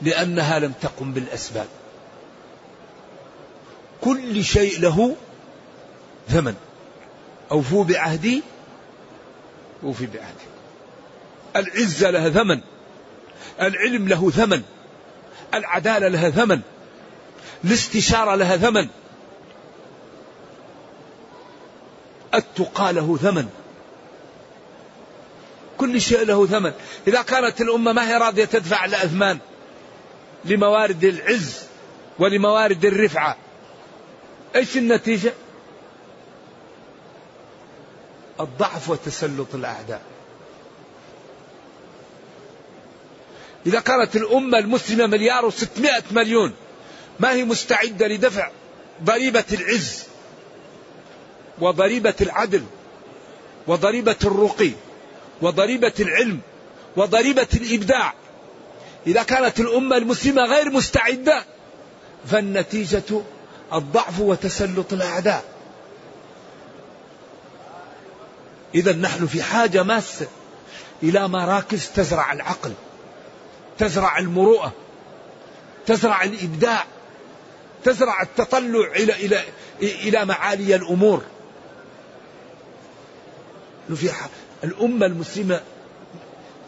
[0.02, 1.66] لأنها لم تقم بالأسباب.
[4.00, 5.16] كل شيء له
[6.28, 6.54] ثمن.
[7.52, 8.42] أوفوا بعهدي
[9.82, 10.50] أوفي بعهدي.
[11.56, 12.60] العزة لها ثمن
[13.60, 14.62] العلم له ثمن
[15.54, 16.60] العدالة لها ثمن
[17.64, 18.88] الاستشارة لها ثمن.
[22.34, 23.48] التقى له ثمن.
[25.78, 26.72] كل شيء له ثمن.
[27.06, 29.38] إذا كانت الأمة ما هي راضية تدفع الأثمان
[30.44, 31.60] لموارد العز
[32.18, 33.36] ولموارد الرفعة
[34.56, 35.32] إيش النتيجة؟
[38.40, 40.02] الضعف وتسلط الأعداء
[43.66, 46.54] إذا كانت الأمة المسلمة مليار وستمائة مليون
[47.20, 48.50] ما هي مستعدة لدفع
[49.04, 50.04] ضريبة العز
[51.58, 52.64] وضريبة العدل
[53.66, 54.70] وضريبة الرقي
[55.42, 56.40] وضريبة العلم
[56.96, 58.14] وضريبة الإبداع
[59.06, 61.44] إذا كانت الأمة المسلمة غير مستعدة
[62.26, 63.22] فالنتيجة
[63.74, 65.44] الضعف وتسلط الأعداء.
[68.74, 70.26] إذا نحن في حاجة ماسة
[71.02, 72.72] إلى مراكز تزرع العقل
[73.78, 74.72] تزرع المروءة
[75.86, 76.84] تزرع الإبداع
[77.84, 79.40] تزرع التطلع إلى إلى
[79.82, 81.22] إلى معالي الأمور.
[83.94, 84.10] في
[84.64, 85.60] الأمة المسلمة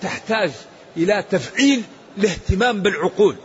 [0.02, 0.50] تحتاج
[0.96, 1.82] إلى تفعيل
[2.18, 3.36] الاهتمام بالعقول.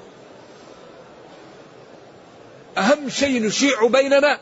[2.77, 4.39] أهم شيء نشيع بيننا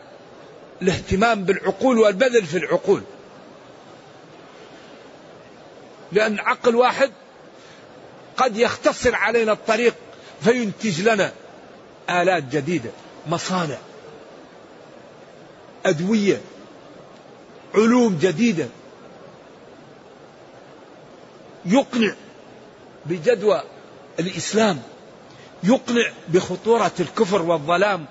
[0.81, 3.01] الاهتمام بالعقول والبذل في العقول.
[6.11, 7.11] لأن عقل واحد
[8.37, 9.95] قد يختصر علينا الطريق
[10.41, 11.31] فينتج لنا
[12.09, 12.89] آلات جديدة
[13.27, 13.77] مصانع
[15.85, 16.41] أدوية
[17.75, 18.67] علوم جديدة.
[21.65, 22.13] يقنع
[23.05, 23.63] بجدوى
[24.19, 24.81] الإسلام
[25.63, 28.05] يقنع بخطورة الكفر والظلام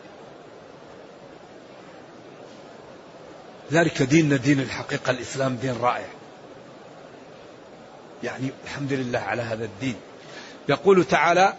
[3.73, 6.09] ذلك ديننا دين الحقيقة الإسلام دين رائع.
[8.23, 9.97] يعني الحمد لله على هذا الدين.
[10.69, 11.55] يقول تعالى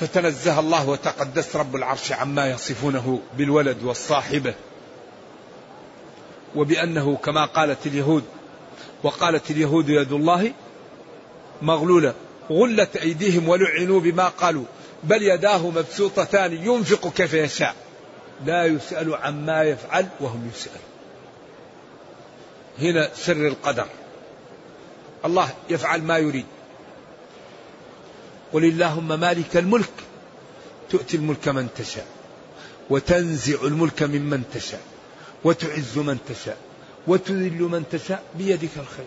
[0.00, 4.54] فتنزه الله وتقدس رب العرش عما يصفونه بالولد والصاحبة
[6.54, 8.24] وبأنه كما قالت اليهود
[9.02, 10.52] وقالت اليهود يد الله
[11.62, 12.14] مغلولة
[12.50, 14.64] غلت أيديهم ولعنوا بما قالوا
[15.04, 17.74] بل يداه مبسوطتان ينفق كيف يشاء.
[18.46, 20.80] لا يسأل عما يفعل وهم يسألون.
[22.78, 23.86] هنا سر القدر.
[25.24, 26.46] الله يفعل ما يريد.
[28.52, 29.92] قل اللهم مالك الملك
[30.90, 32.06] تؤتي الملك من تشاء
[32.90, 34.80] وتنزع الملك ممن تشاء
[35.44, 36.56] وتعز من تشاء
[37.06, 39.06] وتذل من تشاء بيدك الخير.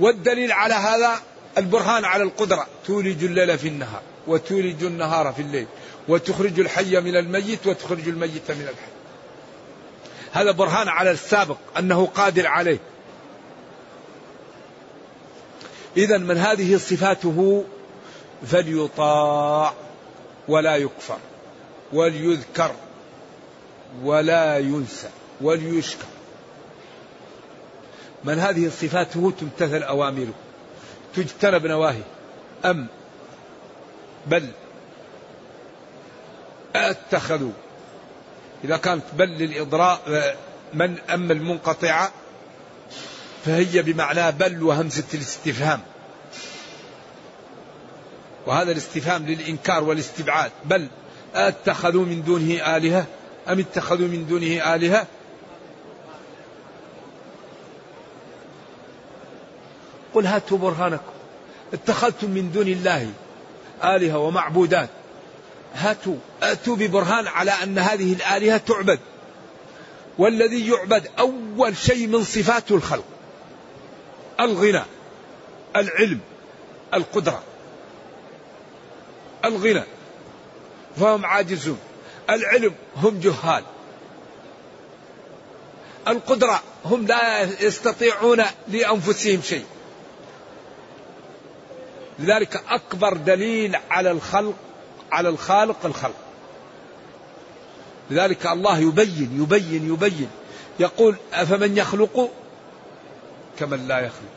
[0.00, 1.20] والدليل على هذا
[1.58, 2.66] البرهان على القدرة.
[2.86, 5.66] تولج الليل في النهار وتولج النهار في الليل.
[6.10, 8.90] وتخرج الحي من الميت وتخرج الميت من الحي.
[10.32, 12.78] هذا برهان على السابق أنه قادر عليه.
[15.96, 17.64] إذا من هذه صفاته
[18.46, 19.74] فليطاع
[20.48, 21.18] ولا يكفر
[21.92, 22.72] وليذكر
[24.02, 25.08] ولا ينسى
[25.40, 26.06] وليشكر.
[28.24, 30.34] من هذه صفاته تمتثل أوامره
[31.14, 32.02] تجتنب نواهي
[32.64, 32.86] أم؟
[34.26, 34.46] بل
[36.76, 37.52] اتخذوا.
[38.64, 40.00] إذا كانت بل للإضراء
[40.74, 42.10] من أما المنقطعة
[43.44, 45.80] فهي بمعنى بل وهمزة الاستفهام.
[48.46, 50.50] وهذا الاستفهام للإنكار والاستبعاد.
[50.64, 50.88] بل
[51.34, 53.06] اتخذوا من دونه آلهة؟
[53.48, 55.06] أم اتخذوا من دونه آلهة؟
[60.14, 61.12] قل هاتوا برهانكم.
[61.72, 63.10] اتخذتم من دون الله
[63.84, 64.88] آلهة ومعبودات.
[65.74, 68.98] هاتوا أتوا ببرهان على أن هذه الآلهة تعبد.
[70.18, 73.04] والذي يعبد أول شيء من صفاته الخلق
[74.40, 74.82] الغنى
[75.76, 76.20] العلم
[76.94, 77.42] القدرة.
[79.44, 79.82] الغنى
[80.96, 81.78] فهم عاجزون.
[82.30, 83.64] العلم هم جهال.
[86.08, 89.64] القدرة هم لا يستطيعون لأنفسهم شيء.
[92.18, 94.54] لذلك أكبر دليل على الخلق
[95.12, 96.14] على الخالق الخلق.
[98.10, 100.30] لذلك الله يبين يبين يبين.
[100.80, 102.30] يقول أفمن يخلق؟
[103.58, 104.30] كمن لا يخلق.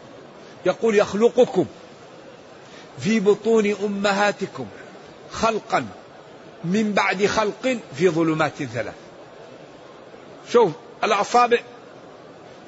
[0.66, 1.66] يقول يخلقكم
[3.00, 4.68] في بطون أمهاتكم
[5.32, 5.86] خلقا
[6.64, 8.94] من بعد خلق في ظلمات ثلاث
[10.52, 10.72] شوف
[11.04, 11.60] الأصابع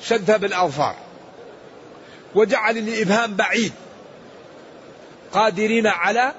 [0.01, 0.95] شدها بالأظفار.
[2.35, 3.73] وجعل الإبهام بعيد.
[5.33, 6.33] قادرين على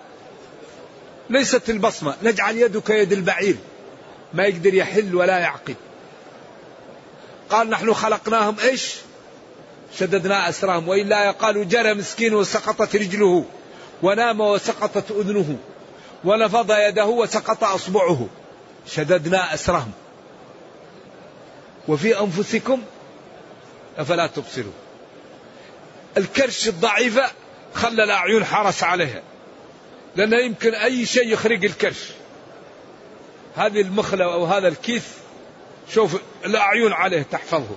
[1.31, 2.15] ليست البصمة.
[2.23, 3.57] نجعل يدك يد البعير.
[4.35, 5.75] ما يقدر يحل ولا يعقل
[7.51, 8.95] قال نحن خلقناهم إيش؟
[9.99, 10.89] شددنا أسرهم.
[10.89, 13.45] وإلا قالوا جرى مسكين وسقطت رجله.
[14.03, 15.59] ونام وسقطت أذنه.
[16.25, 18.29] ونفض يده وسقط أصبعه.
[18.87, 19.93] شددنا أسرهم.
[21.89, 22.83] وفي أنفسكم
[23.99, 24.75] أفلا تبصرون.
[26.17, 27.31] الكرش الضعيفة
[27.75, 29.23] خلى الأعين حرس عليها.
[30.17, 32.11] لأنه يمكن أي شيء يخرج الكرش.
[33.57, 35.05] هذه المخلة أو هذا الكيس
[35.95, 37.77] شوف الأعين عليه تحفظه.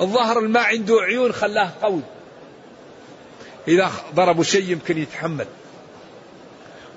[0.00, 2.02] الظهر ما عنده عيون خلاه قوي.
[3.68, 5.46] إذا ضربوا شيء يمكن يتحمل.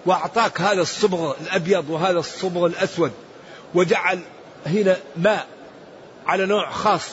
[0.05, 3.11] وأعطاك هذا الصبغ الأبيض وهذا الصبغ الأسود
[3.73, 4.19] وجعل
[4.65, 5.47] هنا ماء
[6.27, 7.09] على نوع خاص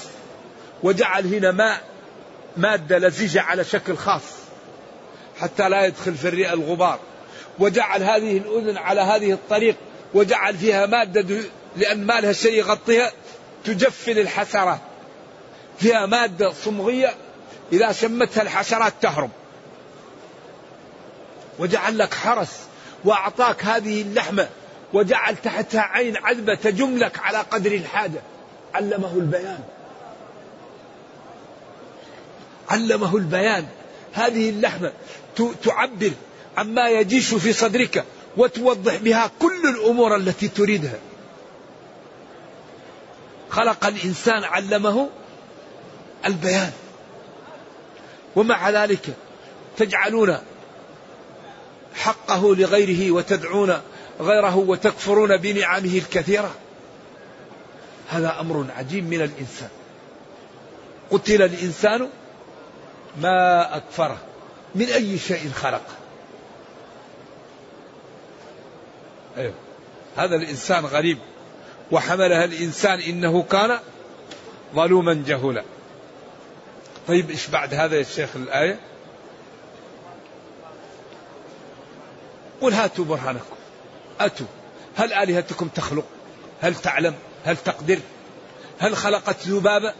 [0.82, 1.82] وجعل هنا ماء
[2.56, 4.22] مادة لزجة على شكل خاص
[5.40, 6.98] حتى لا يدخل في الرئة الغبار.
[7.58, 9.76] وجعل هذه الأذن على هذه الطريق
[10.14, 11.40] وجعل فيها مادة
[11.76, 13.12] لأن ما لها شيء يغطيها
[13.64, 14.80] تجفل الحسرات
[15.78, 17.14] فيها مادة صمغية
[17.72, 19.30] إذا شمتها الحشرات تهرب.
[21.58, 22.58] وجعل لك حرس
[23.04, 24.48] وأعطاك هذه اللحمة
[24.92, 28.20] وجعل تحتها عين عذبة تجملك على قدر الحاجة.
[28.74, 29.60] علمه البيان.
[32.70, 33.66] علمه البيان.
[34.12, 34.92] هذه اللحمة
[35.64, 36.12] تعبر
[36.56, 38.04] عما يجيش في صدرك
[38.36, 40.98] وتوضح بها كل الأمور التي تريدها.
[43.50, 45.08] خلق الإنسان علمه
[46.26, 46.72] البيان.
[48.36, 49.14] ومع ذلك
[49.76, 50.38] تجعلون
[51.94, 53.80] حقه لغيره وتدعون
[54.20, 56.54] غيره وتكفرون بنعمه الكثيرة.
[58.08, 59.68] هذا أمر عجيب من الإنسان.
[61.10, 62.08] قتل الإنسان
[63.20, 64.18] ما أكفره
[64.74, 66.05] من أي شيء خلقه.
[69.36, 69.54] أيوه.
[70.16, 71.18] هذا الإنسان غريب.
[71.90, 73.78] وحملها الإنسان إنه كان
[74.74, 75.62] ظلوما جهولا.
[77.08, 78.78] طيب إيش بعد هذا يا شيخ الآية؟
[82.60, 83.56] قل هاتوا برهانكم.
[84.20, 84.46] أتوا.
[84.96, 86.04] هل آلهتكم تخلق؟
[86.60, 87.14] هل تعلم؟
[87.44, 87.98] هل تقدر؟
[88.78, 89.94] هل خلقت ذبابة؟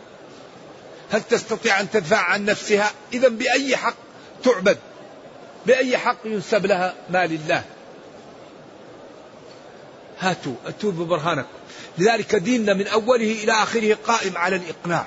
[1.11, 3.95] هل تستطيع أن تدفع عن نفسها؟ اذا بأي حق
[4.45, 4.79] تعبد؟
[5.67, 7.65] بأي حق ينسب لها ما لله؟
[10.21, 11.49] هاتوا اتوا ببرهانكم.
[11.99, 15.07] لذلك ديننا من أوله إلى آخره قائم على الإقناع.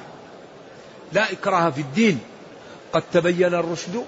[1.13, 2.19] لا إكراه في الدين.
[2.93, 4.05] قد تبين الرشد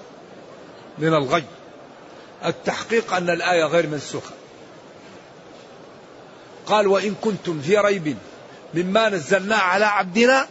[0.97, 1.43] من الغي.
[2.45, 4.31] التحقيق أن الآية غير منسوخة.
[6.65, 8.17] قال وإن كنتم في ريب
[8.73, 10.47] مما نزلنا على عبدنا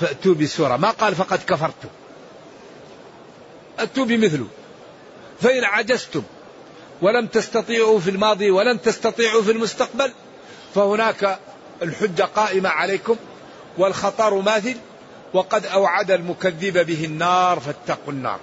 [0.00, 0.76] فأتوا بسورة.
[0.76, 1.88] ما قال فقد كفرتم؟
[3.78, 4.46] أتوا بمثله.
[5.40, 6.22] فإن عجزتم
[7.02, 10.12] ولم تستطيعوا في الماضي ولن تستطيعوا في المستقبل
[10.74, 11.38] فهناك
[11.82, 13.16] الحجة قائمة عليكم
[13.78, 14.76] والخطر ماثل
[15.34, 18.40] وقد أوعد المكذب به النار فاتقوا النار.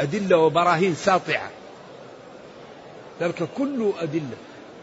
[0.00, 1.50] أدلة وبراهين ساطعة.
[3.20, 4.36] ذلك كله أدلة.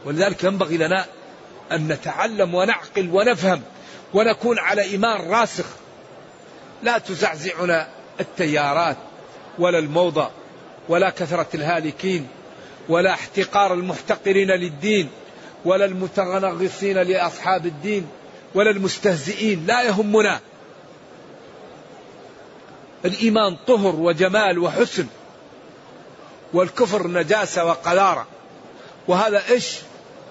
[0.06, 1.06] ولذلك ينبغي لنا
[1.72, 3.62] أن نتعلم ونعقل ونفهم
[4.14, 5.66] ونكون على إيمان راسخ.
[6.84, 7.88] لا تزعزعنا
[8.20, 8.98] التيارات
[9.60, 10.30] ولا الموضة.
[10.90, 12.28] ولا كثرة الهالكين
[12.90, 15.10] ولا احتقار المحتقرين للدين
[15.66, 18.08] ولا المتغنغصين لأصحاب الدين
[18.56, 20.40] ولا المستهزئين لا يهمنا.
[23.06, 25.08] الإيمان طهر وجمال وحسن
[26.54, 28.28] والكفر نجاسة وقذارة.
[29.08, 29.76] وهذا إيش؟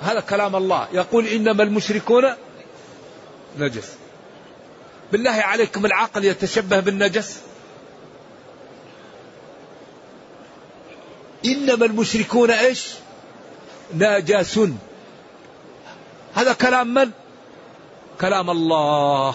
[0.02, 0.88] هذا كلام الله.
[0.92, 2.24] يقول إنما المشركون
[3.58, 3.92] نجس.
[5.12, 7.40] بالله عليكم العقل يتشبه بالنجس؟
[11.44, 12.86] إنما المشركون إيش؟
[13.94, 14.60] ناجس
[16.34, 17.10] هذا كلام من؟
[18.20, 19.34] كلام الله.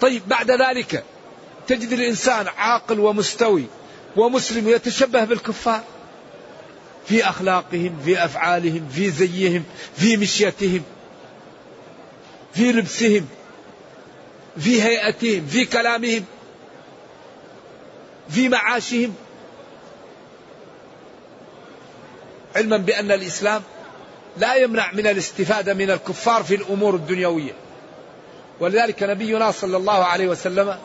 [0.00, 1.04] طيب بعد ذلك
[1.66, 3.64] تجد الإنسان عاقل ومستوي
[4.16, 5.82] ومسلم يتشبه بالكفار.
[7.06, 9.64] في أخلاقهم في أفعالهم في زيهم
[9.96, 10.82] في مشيتهم
[12.54, 13.28] في لبسهم
[14.58, 16.24] في هيئتهم في كلامهم
[18.30, 19.14] في معاشهم.
[22.56, 23.62] علما بأن الإسلام
[24.36, 27.52] لا يمنع من الاستفادة من الكفار في الأمور الدنيوية.
[28.60, 30.78] ولذلك نبينا صلى الله عليه وسلم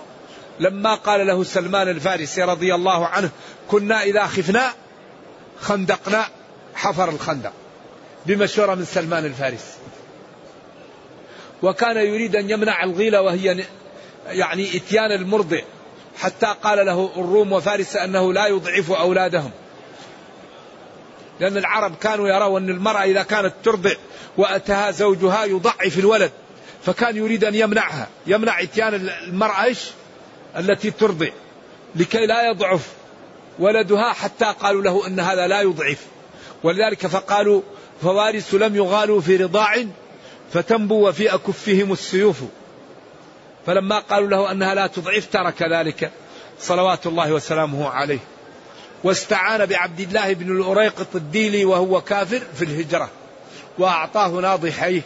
[0.59, 3.29] لما قال له سلمان الفارسي رضي الله عنه
[3.67, 4.73] كنا إذا خفنا
[5.61, 6.27] خندقنا
[6.75, 7.53] حفر الخندق.
[8.25, 9.77] بمشورة من سلمان الفارسي.
[11.63, 13.65] وكان يريد أن يمنع الغيلة وهي
[14.27, 15.59] يعني إتيان المرضع
[16.17, 19.51] حتى قال له الروم وفارس أنه لا يضعف أولادهم.
[21.39, 23.91] لأن العرب كانوا يرون أن المرأة إذا كانت ترضع
[24.37, 26.31] وأتاها زوجها يضعف الولد
[26.85, 28.93] فكان يريد أن يمنعها يمنع إتيان
[29.27, 29.79] المرأة إيش؟
[30.57, 31.27] التي ترضع
[31.95, 32.87] لكي لا يضعف
[33.59, 36.05] ولدها حتى قالوا له أن هذا لا يضعف.
[36.63, 37.61] ولذلك فقالوا
[38.01, 39.85] فوارث لم يغالوا في رضاع
[40.53, 42.43] فتنبو وفي أكفهم السيوف.
[43.65, 46.11] فلما قالوا له أنها لا تضعف ترك ذلك.
[46.59, 48.19] صلوات الله وسلامه عليه.
[49.03, 53.09] واستعان بعبد الله بن الأريقط الديلي وهو كافر في الهجرة
[53.77, 55.01] وأعطاه ناضحيه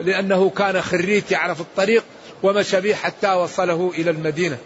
[0.00, 2.04] لأنه كان خريت يعرف الطريق
[2.42, 4.58] ومشى به حتى وصله إلى المدينة.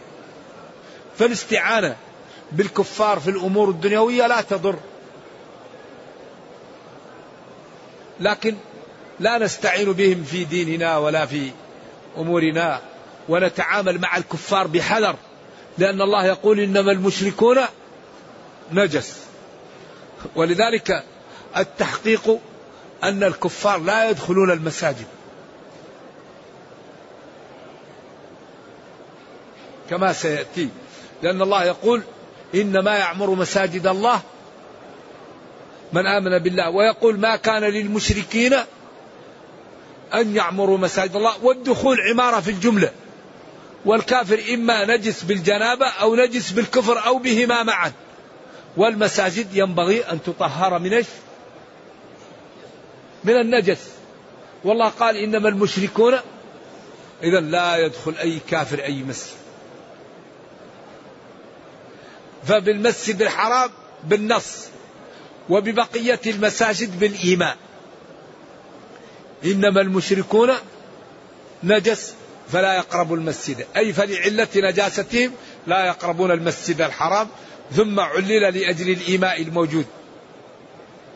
[1.18, 1.96] فالاستعانة
[2.52, 4.76] بالكفار في الأمور الدنيوية لا تضر.
[8.20, 8.54] لكن
[9.20, 11.50] لا نستعين بهم في ديننا ولا في
[12.18, 12.80] أمورنا
[13.28, 15.16] ونتعامل مع الكفار بحذر
[15.78, 17.58] لأن الله يقول إنما المشركون
[18.72, 19.24] نجس.
[20.36, 21.04] ولذلك
[21.56, 22.38] التحقيق
[23.04, 25.06] أن الكفار لا يدخلون المساجد.
[29.90, 30.68] كما سيأتي.
[31.22, 32.02] لأن الله يقول
[32.54, 34.20] إنما يعمر مساجد الله
[35.92, 36.70] من آمن بالله.
[36.70, 38.54] ويقول ما كان للمشركين
[40.14, 41.44] أن يعمروا مساجد الله.
[41.44, 42.90] والدخول عمارة في الجملة.
[43.84, 47.92] والكافر إما نجس بالجنابة أو نجس بالكفر أو بهما معا.
[48.76, 51.06] والمساجد ينبغي أن تطهر من إيش؟
[53.24, 53.88] من النجس.
[54.64, 56.14] والله قال إنما المشركون
[57.22, 59.34] إذا لا يدخل أي كافر أي مسجد.
[62.44, 63.70] فبالمسجد الحرام
[64.04, 64.64] بالنص
[65.48, 67.56] وببقية المساجد بالإيمان.
[69.44, 70.50] إنما المشركون
[71.62, 72.14] نجس
[72.52, 73.66] فلا يقربوا المسجد.
[73.76, 75.32] أي فلعلة نجاستهم
[75.66, 77.28] لا يقربون المسجد الحرام.
[77.72, 79.86] ثم علل لأجل الإيماء الموجود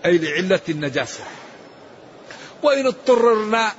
[0.05, 1.25] أي لعلة النجاسة.
[2.63, 3.73] وإن اضطررنا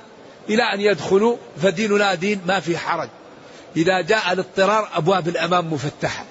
[0.48, 3.08] إلى أن يدخلوا فديننا دين ما في حرج.
[3.76, 6.24] إذا جاء الاضطرار أبواب الأمام مفتحة.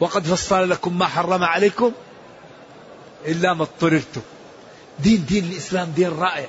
[0.00, 1.92] وقد فصل لكم ما حرم عليكم
[3.26, 4.20] إلا ما اضطررتم.
[4.98, 6.48] دين دين الإسلام دين رائع.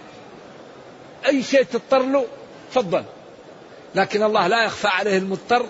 [1.26, 2.26] أي شيء تضطر له
[2.72, 3.04] تفضل.
[3.96, 5.66] لكن الله لا يخفى عليه المضطر.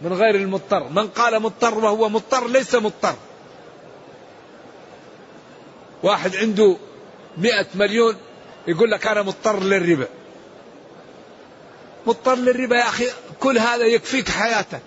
[0.00, 0.88] من غير المضطر.
[0.88, 3.14] من قال مضطر وهو مضطر ليس مضطر.
[6.02, 6.76] واحد عنده
[7.38, 8.16] مئة مليون
[8.66, 10.08] يقول لك أنا مضطر للربا.
[12.06, 13.06] مضطر للربا يا أخي
[13.40, 14.80] كل هذا يكفيك حياتك.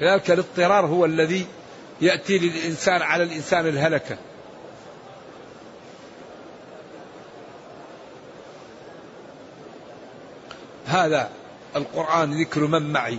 [0.00, 1.46] لذلك الاضطرار هو الذي
[2.00, 4.16] يأتي للإنسان على الإنسان الهلكة.
[10.86, 11.30] هذا
[11.76, 13.18] القرآن ذكر من معي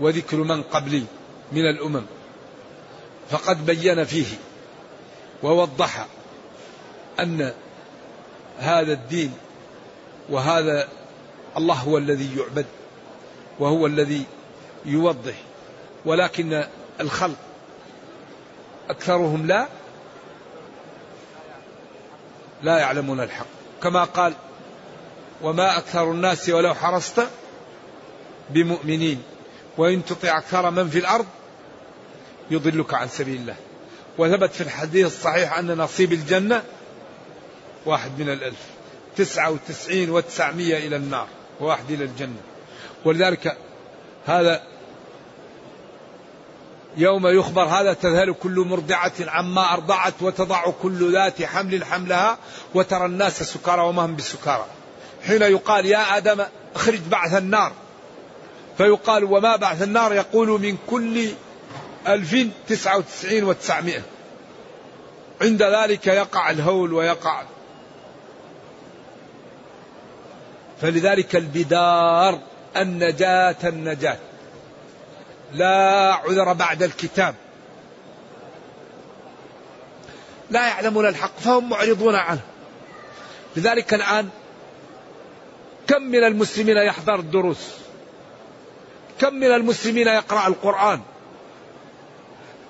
[0.00, 1.04] وذكر من قبلي
[1.52, 2.02] من الأمم.
[3.30, 4.36] فقد بين فيه
[5.42, 6.06] ووضح
[7.20, 7.52] أن
[8.58, 9.32] هذا الدين
[10.30, 10.88] وهذا
[11.56, 12.66] الله هو الذي يعبد
[13.58, 14.24] وهو الذي
[14.84, 15.34] يوضح
[16.04, 16.64] ولكن
[17.00, 17.36] الخلق
[18.90, 19.68] أكثرهم لا
[22.62, 23.46] لا يعلمون الحق.
[23.82, 24.34] كما قال
[25.44, 27.26] وما أكثر الناس ولو حرصت
[28.50, 29.22] بمؤمنين.
[29.78, 31.26] وإن تطع أكثر من في الأرض
[32.50, 33.56] يضلك عن سبيل الله.
[34.18, 36.62] وثبت في الحديث الصحيح أن نصيب الجنة
[37.86, 38.60] واحد من الألف.
[39.16, 41.26] تسعة وتسعين وتسعمية إلى النار.
[41.60, 42.40] وواحد إلى الجنة.
[43.04, 43.56] ولذلك
[44.26, 44.62] هذا
[46.96, 52.38] يوم يخبر هذا تذهل كل مرضعة عما أرضعت وتضع كل ذات حمل حملها
[52.74, 54.66] وترى الناس سكارى وما هم بسكارى.
[55.26, 56.44] حين يقال يا آدم
[56.74, 57.72] أخرج بعث النار.
[58.78, 61.28] فيقال وما بعث النار؟ يقول من كل
[62.08, 64.02] ألف تسعة وتسعين وتسعمائة.
[65.42, 67.42] عند ذلك يقع الهول ويقع
[70.80, 72.38] فلذلك البدار
[72.76, 74.18] النجاة النجاة.
[75.52, 77.34] لا عذر بعد الكتاب.
[80.50, 82.40] لا يعلمون الحق فهم معرضون عنه.
[83.56, 84.28] لذلك الآن
[85.88, 87.68] كم من المسلمين يحضر الدروس؟
[89.20, 91.00] كم من المسلمين يقرأ القرآن؟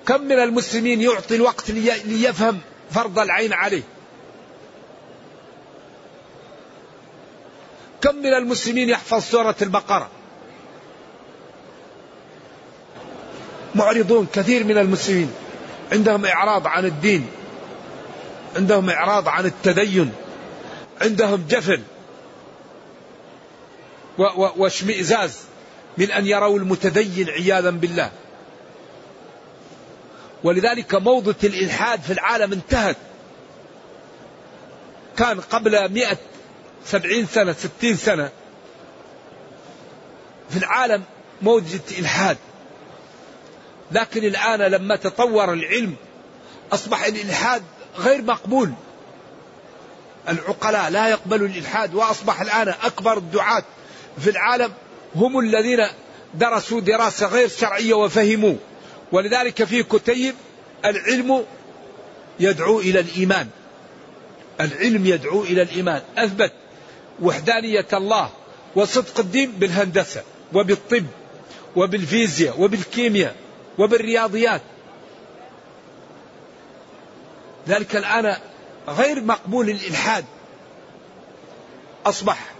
[0.07, 2.59] كم من المسلمين يعطي الوقت ليفهم
[2.91, 3.83] فرض العين عليه؟
[8.01, 10.09] كم من المسلمين يحفظ سورة البقرة؟
[13.75, 15.31] معرضون كثير من المسلمين.
[15.91, 17.27] عندهم إعراض عن الدين.
[18.55, 20.13] عندهم إعراض عن التدين.
[21.01, 21.81] عندهم جفل
[24.57, 25.39] واشمئزاز
[25.97, 28.11] من أن يروا المتدين عياذا بالله.
[30.43, 32.97] ولذلك موضة الإلحاد في العالم انتهت.
[35.17, 36.17] كان قبل مئة
[36.85, 38.29] سبعين سنة ستين سنة
[40.49, 41.03] في العالم
[41.41, 42.37] موجة إلحاد
[43.91, 45.95] لكن الآن لما تطور العلم
[46.73, 47.63] أصبح الإلحاد
[47.97, 48.71] غير مقبول.
[50.29, 53.63] العقلاء لا يقبلوا الإلحاد وأصبح الآن أكبر الدعاة
[54.19, 54.71] في العالم
[55.15, 55.87] هم الذين
[56.33, 58.55] درسوا دراسة غير شرعية وفهموا.
[59.11, 60.35] ولذلك في كتيب
[60.85, 61.45] العلم
[62.39, 63.47] يدعو إلى الإيمان.
[64.61, 66.01] العلم يدعو إلى الإيمان.
[66.17, 66.51] أثبت
[67.21, 68.29] وحدانية الله
[68.75, 71.05] وصدق الدين بالهندسة وبالطب
[71.75, 73.35] وبالفيزياء وبالكيمياء
[73.77, 74.61] وبالرياضيات.
[77.67, 78.37] ذلك الآن
[78.87, 80.25] غير مقبول الإلحاد
[82.05, 82.54] أصبح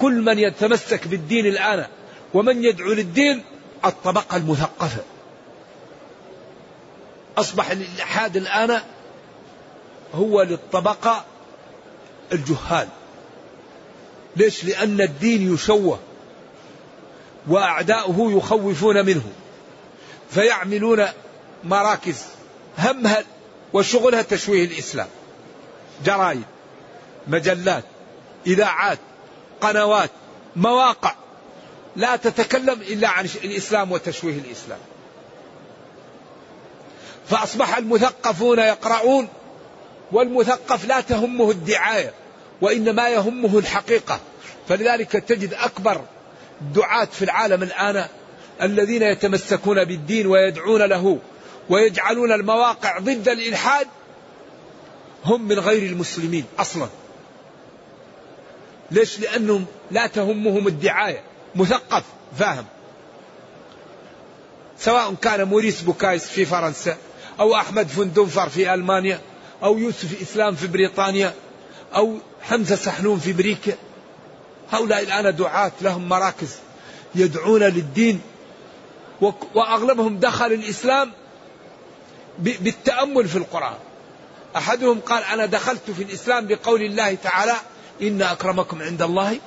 [0.00, 1.86] كل من يتمسك بالدين الآن
[2.34, 3.44] ومن يدعو للدين
[3.84, 5.02] الطبقة المثقفة.
[7.38, 8.80] أصبح الإلحاد الآن
[10.14, 11.24] هو للطبقة
[12.32, 12.88] الجهال.
[14.36, 15.98] ليش؟ لأن الدين يشوه
[17.48, 19.32] وأعداؤه يخوفون منه
[20.30, 21.06] فيعملون
[21.64, 22.24] مراكز
[22.78, 23.24] همها
[23.72, 25.08] وشغلها تشويه الإسلام.
[26.04, 26.42] جرائد
[27.28, 27.84] مجلات
[28.46, 28.98] إذاعات
[29.60, 30.10] قنوات
[30.56, 31.14] مواقع.
[31.96, 34.78] لا تتكلم إلا عن الإسلام وتشويه الإسلام.
[37.28, 39.28] فأصبح المثقفون يقرؤون
[40.12, 42.12] والمثقف لا تهمه الدعاية
[42.60, 44.20] وإنما يهمه الحقيقة.
[44.68, 46.00] فلذلك تجد أكبر
[46.74, 48.06] دعاة في العالم الآن
[48.62, 51.18] الذين يتمسكون بالدين ويدعون له
[51.70, 53.86] ويجعلون المواقع ضد الإلحاد
[55.24, 56.88] هم من غير المسلمين أصلا.
[58.90, 61.20] ليش؟ لأنهم لا تهمهم الدعاية.
[61.54, 62.04] مثقف
[62.38, 62.64] فاهم.
[64.78, 66.96] سواء كان موريس بوكايس في فرنسا
[67.40, 69.20] أو أحمد فندنفر في ألمانيا
[69.62, 71.34] أو يوسف إسلام في بريطانيا
[71.94, 73.72] أو حمزة سحنون في أمريكا.
[74.70, 76.56] هؤلاء الآن دعاة لهم مراكز
[77.14, 78.20] يدعون للدين
[79.54, 81.12] وأغلبهم دخل الإسلام
[82.38, 83.76] بالتأمل في القرآن.
[84.56, 87.54] أحدهم قال أنا دخلت في الإسلام بقول الله تعالى
[88.02, 89.38] إن أكرمكم عند الله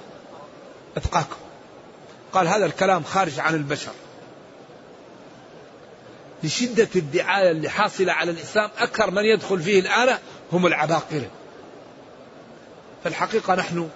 [0.97, 1.35] أتقاكم.
[2.33, 3.91] قال هذا الكلام خارج عن البشر.
[6.43, 10.17] لشدة الدعاية اللي حاصلة على الإسلام أكثر من يدخل فيه الآن
[10.51, 11.29] هم العباقرة.
[13.03, 13.89] فالحقيقة نحن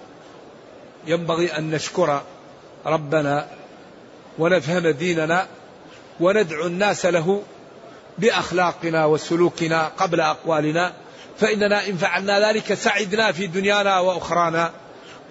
[1.06, 2.22] ينبغي أن نشكر
[2.86, 3.48] ربنا
[4.38, 5.46] ونفهم ديننا
[6.20, 7.42] وندعو الناس له
[8.18, 10.92] بأخلاقنا وسلوكنا قبل أقوالنا.
[11.38, 14.72] فإننا إن فعلنا ذلك سعدنا في دنيانا وأخرانا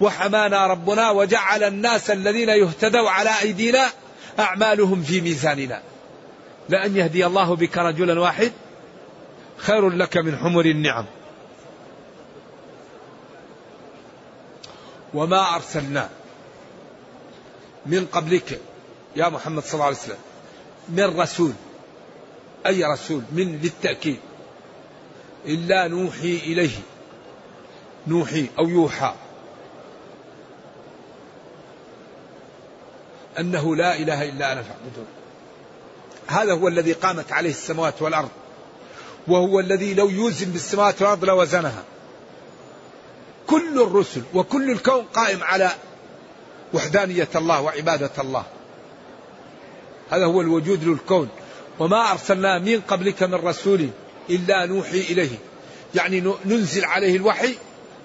[0.00, 3.86] وحمانا ربنا وجعل الناس الذين يهتدوا على أيدينا
[4.38, 5.82] أعمالهم في ميزاننا.
[6.68, 8.52] لأن يهدي الله بك رجلا واحد
[9.56, 11.06] خير لك من حمر النعم.
[15.14, 16.08] وما أرسلنا
[17.86, 18.60] من قبلك
[19.16, 20.18] يا محمد صلى الله عليه وسلم
[20.88, 21.52] من رسول
[22.66, 24.18] أي رسول؟ من للتأكيد.
[25.46, 26.78] إلا نوحي إليه.
[28.06, 29.14] نوحي أو يوحى.
[33.38, 35.06] أنه لا إله إلا أنا فاعبدون.
[36.26, 38.30] هذا هو الذي قامت عليه السماوات والأرض.
[39.28, 41.84] وهو الذي لو يوزن بالسماوات والأرض لوزنها
[43.46, 45.70] كل الرسل وكل الكون قائم على
[46.72, 48.44] وحدانية الله وعبادة الله.
[50.10, 51.28] هذا هو الوجود للكون.
[51.78, 53.88] وما أرسلنا من قبلك من رسول
[54.30, 55.38] إلا نوحي إليه.
[55.94, 57.54] يعني ننزل عليه الوحي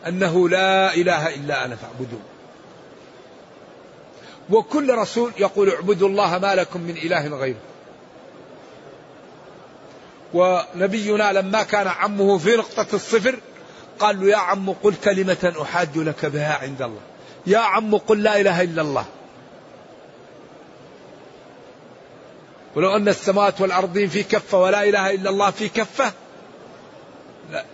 [0.07, 2.21] أنه لا إله إلا أنا فاعبدون.
[4.49, 7.59] وكل رسول يقول اعبدوا الله ما لكم من إله غيره.
[10.33, 13.39] ونبينا لما كان عمه في نقطة الصفر
[13.99, 17.01] قال له يا عم قل كلمة أحاج لك بها عند الله.
[17.47, 19.05] يا عم قل لا إله إلا الله.
[22.79, 26.13] ولو أن السماوات والأرضين في كفة ولا إله إلا الله في كفة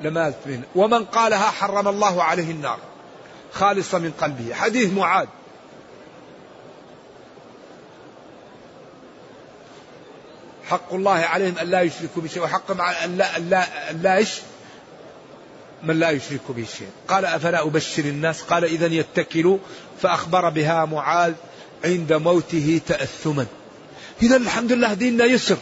[0.01, 2.80] لمالت منه ومن قالها حرم الله عليه النار
[3.53, 4.53] خالصة من قلبه.
[4.53, 5.28] حديث معاذ.
[10.70, 14.41] حق الله عليهم أن لا يشركوا بشيء وحق أن لا, أن لا, أن لا إيش
[15.84, 16.89] من لا يشرك به شيء.
[17.08, 19.58] قال أفلا أبشر الناس؟ قال إذا يتكلوا.
[20.01, 21.34] فأخبر بها معاذ
[21.86, 23.45] عند موته تأثما.
[24.22, 25.57] إذا الحمد لله ديننا يسر.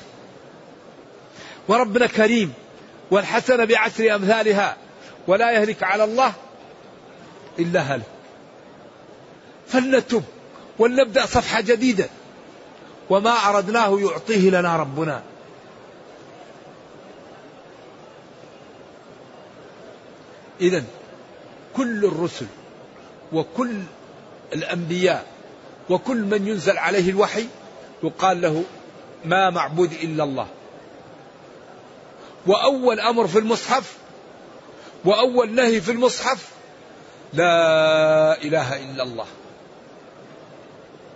[1.68, 2.54] وربنا كريم.
[3.12, 4.78] والحسنة بعشر أمثالها.
[5.28, 6.34] ولا يهلك على الله
[7.60, 8.06] إلا هلك.
[9.68, 10.24] فلنتب
[10.80, 12.10] ولنبدأ صفحة جديدة.
[13.10, 15.24] وما أردناه يعطيه لنا ربنا.
[20.62, 20.84] إذا
[21.76, 22.46] كل الرسل
[23.34, 23.80] وكل
[24.54, 25.26] الأنبياء
[25.90, 27.48] وكل من ينزل عليه الوحي
[28.04, 28.64] يقال له
[29.26, 30.48] ما معبود إلا الله.
[32.48, 33.94] وأول أمر في المصحف
[35.06, 36.48] وأول نهي في المصحف
[37.34, 39.26] لا إله إلا الله.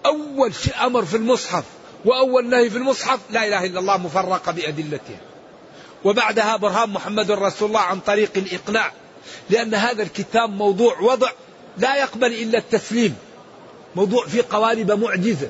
[0.06, 1.64] أول شيء أمر في المصحف
[2.06, 5.20] وأول نهي في المصحف لا إله إلا الله مفرقة بأدلتها
[6.06, 8.92] وبعدها برهان محمد رسول الله عن طريق الإقناع
[9.50, 11.32] لأن هذا الكتاب موضوع وضع
[11.78, 13.16] لا يقبل إلا التسليم
[13.96, 15.50] موضوع فيه قوالب معجزة.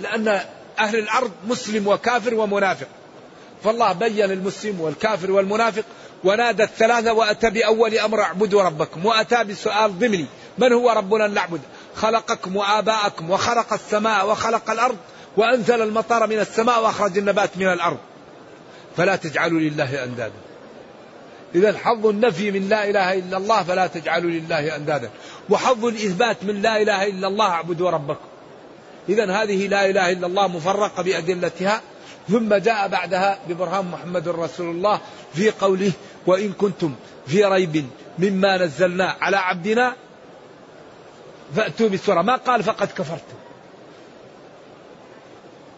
[0.00, 0.40] لأن
[0.78, 2.86] أهل الأرض مسلم وكافر ومنافق.
[3.64, 5.84] فالله بين المسلم والكافر والمنافق
[6.24, 10.26] ونادى الثلاثة وأتى بأول أمر اعبدوا ربكم وأتى بسؤال ضمني.
[10.58, 11.60] من هو ربنا نعبد؟
[11.96, 14.96] خلقكم وآباءكم وخلق السماء وخلق الأرض
[15.36, 17.98] وأنزل المطر من السماء وأخرج النبات من الأرض.
[18.96, 20.34] فلا تجعلوا لله أندادا.
[21.54, 25.10] إذا حظ النفي من لا إله إلا الله فلا تجعلوا لله أندادا.
[25.50, 28.24] وحظ الإثبات من لا إله إلا الله اعبدوا ربكم.
[29.08, 31.80] إذا هذه لا إله إلا الله مفرقة بأدلتها
[32.28, 35.00] ثم جاء بعدها ببرهان محمد رسول الله
[35.34, 35.92] في قوله
[36.26, 36.94] وإن كنتم
[37.26, 37.86] في ريب
[38.18, 39.94] مما نزلنا على عبدنا
[41.56, 43.36] فأتوا بسورة ما قال فقد كفرتم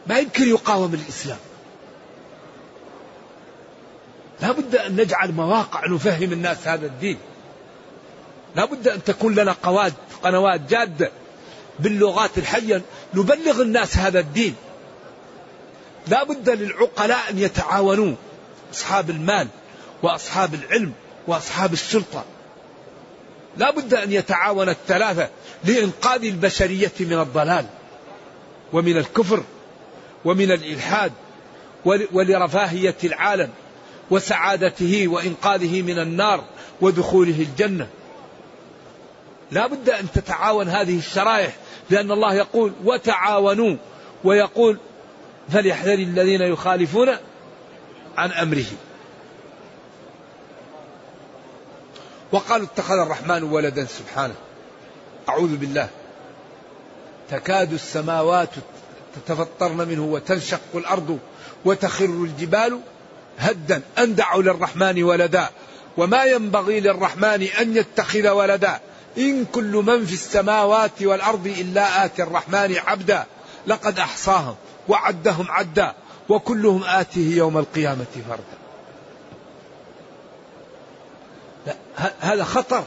[0.07, 1.39] ما يمكن يقاوم الإسلام.
[4.43, 7.19] لا بد أن نجعل مواقع نفهم الناس هذا الدين.
[8.57, 11.11] لا بد أن تكون لنا قواد قنوات جادة
[11.79, 12.83] باللغات الحية
[13.15, 14.55] نبلغ الناس هذا الدين.
[16.09, 18.15] لا بد للعقلاء أن يتعاونوا
[18.75, 19.49] أصحاب المال
[20.03, 20.93] وأصحاب العلم
[21.27, 22.25] وأصحاب السلطة.
[23.57, 25.29] لا بد أن يتعاون الثلاثة
[25.65, 27.67] لإنقاذ البشرية من الضلال
[28.73, 29.43] ومن الكفر
[30.25, 31.13] ومن الإلحاد
[32.13, 33.51] ولرفاهية العالم
[34.11, 36.45] وسعادته وإنقاذه من النار
[36.81, 37.89] ودخوله الجنة.
[39.51, 41.57] لا بد أن تتعاون هذه الشرائح
[41.91, 43.77] لأن الله يقول وتعاونوا
[44.25, 44.79] ويقول
[45.53, 47.09] فليحذر الذين يخالفون
[48.17, 48.65] عن أمره.
[52.33, 54.35] وقالوا اتخذ الرحمن ولدا سبحانه.
[55.29, 55.89] أعوذ بالله.
[57.31, 58.51] تكاد السماوات
[59.15, 61.19] تتفطرن منه وتنشق الأرض
[61.65, 62.81] وتخر الجبال
[63.39, 63.83] هدا.
[63.99, 65.49] أن دعوا للرحمن ولدا.
[65.97, 68.81] وما ينبغي للرحمن أن يتخذ ولدا.
[69.19, 73.27] إن كل من في السماوات والأرض إلا آتي الرحمن عبدا
[73.67, 74.57] لقد أحصاهم
[74.89, 75.95] وعدهم عدا
[76.29, 78.59] وكلهم آتيه يوم القيامة فردا.
[81.67, 81.77] لا
[82.21, 82.85] هذا خطر.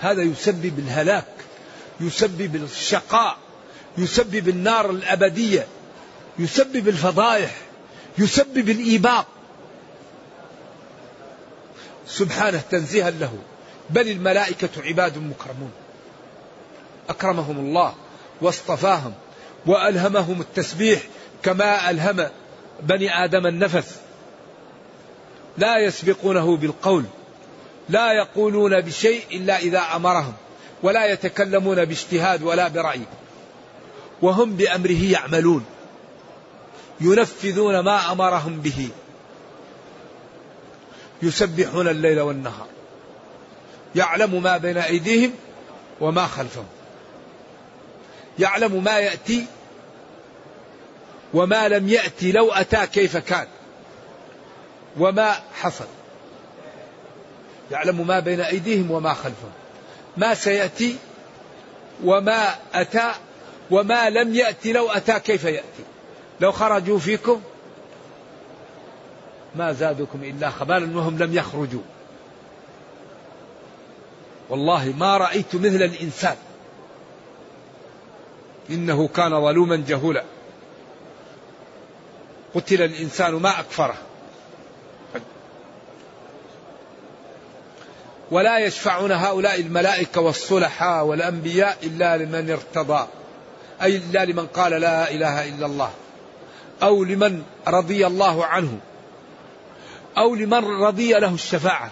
[0.00, 1.24] هذا يسبب الهلاك
[2.00, 3.36] يسبب الشقاء
[3.98, 5.66] يسبب النار الأبدية
[6.38, 7.56] يسبب الفضائح
[8.18, 9.26] يسبب الإيباق.
[12.06, 13.38] سبحانه تنزيها له.
[13.90, 15.70] بل الملائكة عباد مكرمون.
[17.08, 17.94] أكرمهم الله
[18.40, 19.14] واصطفاهم
[19.66, 21.02] وألهمهم التسبيح
[21.42, 22.28] كما ألهم
[22.82, 23.96] بني آدم النفس
[25.58, 27.04] لا يسبقونه بالقول
[27.88, 30.32] لا يقولون بشيء إلا إذا أمرهم
[30.82, 33.00] ولا يتكلمون باجتهاد ولا برأي.
[34.22, 35.64] وهم بأمره يعملون
[37.00, 38.88] ينفذون ما أمرهم به
[41.22, 42.73] يسبحون الليل والنهار.
[43.96, 45.32] يعلم ما بين أيديهم
[46.00, 46.66] وما خلفهم.
[48.38, 49.46] يعلم ما يأتي
[51.34, 53.46] وما لم يأتي لو أتى كيف كان
[54.98, 55.86] وما حصل.
[57.70, 59.52] يعلم ما بين أيديهم وما خلفهم.
[60.16, 60.96] ما سيأتي
[62.04, 63.10] وما أتى
[63.70, 65.84] وما لم يأتي لو أتى كيف يأتي.
[66.40, 67.42] لو خرجوا فيكم
[69.56, 71.82] ما زادكم إلا خبالا وهم لم يخرجوا.
[74.48, 76.36] والله ما رأيت مثل الإنسان.
[78.70, 80.24] إنه كان ظلوما جهولا.
[82.54, 83.94] قتل الإنسان ما أكفره.
[88.30, 93.06] ولا يشفعون هؤلاء الملائكة والصلحاء والأنبياء إلا لمن ارتضى.
[93.82, 95.90] أي إلا لمن قال لا إله إلا الله.
[96.82, 98.78] أو لمن رضي الله عنه.
[100.18, 101.90] أو لمن رضي له الشفاعة.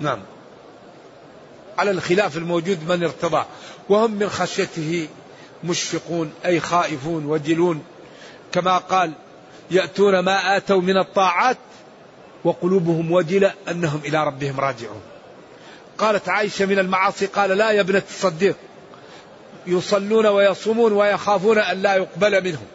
[0.00, 0.18] نعم.
[1.78, 3.44] على الخلاف الموجود من ارتضى.
[3.88, 5.08] وهم من خشيته
[5.64, 7.82] مشفقون أي خائفون وجلون.
[8.52, 9.12] كما قال
[9.70, 11.58] يأتون ما آتوا من الطاعات
[12.44, 15.00] وقلوبهم وجلة أنهم إلى ربهم راجعون.
[15.98, 18.56] قالت عائشة من المعاصي قال لا يا ابنة الصديق.
[19.66, 22.66] يصلون ويصومون ويخافون أن لا يقبل منهم.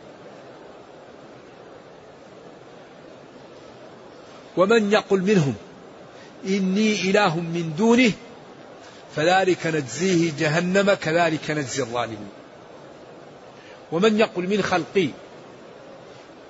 [4.58, 5.56] ومن يقل منهم؟
[6.46, 8.12] إني إله من دونه
[9.16, 12.30] فذلك نجزيه جهنم كذلك نجزي الظالمين.
[13.92, 15.10] ومن يقل من خلقي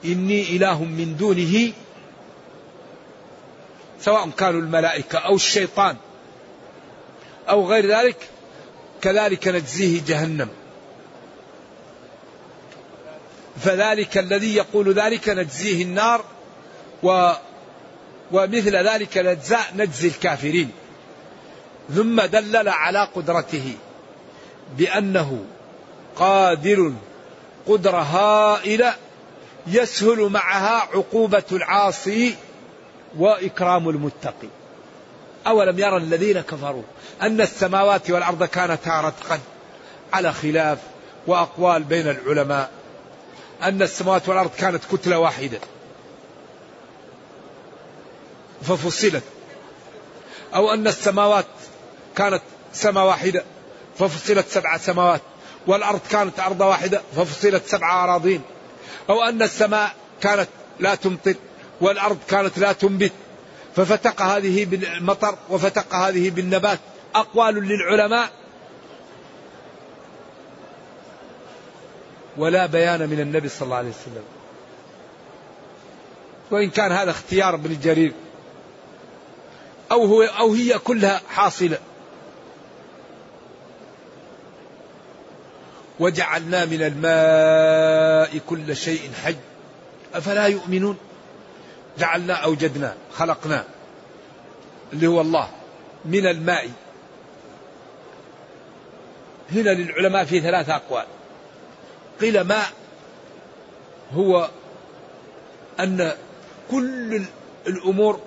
[0.06, 1.72] إني إله من دونه
[4.02, 5.96] سواء كانوا الملائكة أو الشيطان
[7.50, 8.18] أو غير ذلك
[9.02, 10.50] كذلك نجزيه جهنم.
[13.64, 16.26] فذلك الذي يقول ذلك نجزيه النار
[17.04, 17.32] و
[18.32, 20.72] ومثل ذلك الأجزاء نجزي الكافرين.
[21.96, 23.74] ثم دلل على قدرته
[24.78, 25.46] بأنه
[26.16, 26.94] قادر
[27.68, 28.94] قدرة هائلة
[29.68, 32.36] يسهل معها عقوبة العاصي
[33.18, 34.48] وإكرام المتقي.
[35.48, 36.84] أولم يرى الذين كفروا
[37.22, 39.40] أن السماوات والأرض كانتا رتقا
[40.14, 40.78] على خلاف
[41.28, 42.70] وأقوال بين العلماء
[43.64, 45.60] أن السماوات والأرض كانت كتلة واحدة.
[48.64, 49.24] ففصلت.
[50.56, 51.46] أو أن السماوات
[52.16, 52.42] كانت
[52.74, 53.44] سماء واحدة
[54.00, 55.22] ففصلت سبع سماوات
[55.68, 58.42] والأرض كانت أرض واحدة ففصلت سبع أراضين.
[59.10, 60.48] أو أن السماء كانت
[60.80, 61.36] لا تمطر
[61.82, 63.12] والأرض كانت لا تنبت.
[63.76, 66.80] ففتق هذه بالمطر وفتق هذه بالنبات.
[67.16, 68.30] أقوال للعلماء.
[72.38, 74.24] ولا بيان من النبي صلى الله عليه وسلم.
[76.52, 78.14] وإن كان هذا اختيار ابن جرير.
[79.92, 81.78] أو هو أو هي كلها حاصلة.
[86.00, 89.36] وجعلنا من الماء كل شيء حي.
[90.14, 90.98] أفلا يؤمنون؟
[91.98, 93.66] جعلنا أوجدنا خلقنا
[94.94, 95.50] اللي هو الله
[96.06, 96.70] من الماء.
[99.52, 101.06] هنا للعلماء في ثلاثة أقوال.
[102.22, 102.68] قيل ماء
[104.14, 104.50] هو
[105.80, 106.12] أن
[106.72, 107.22] كل
[107.68, 108.20] الأمور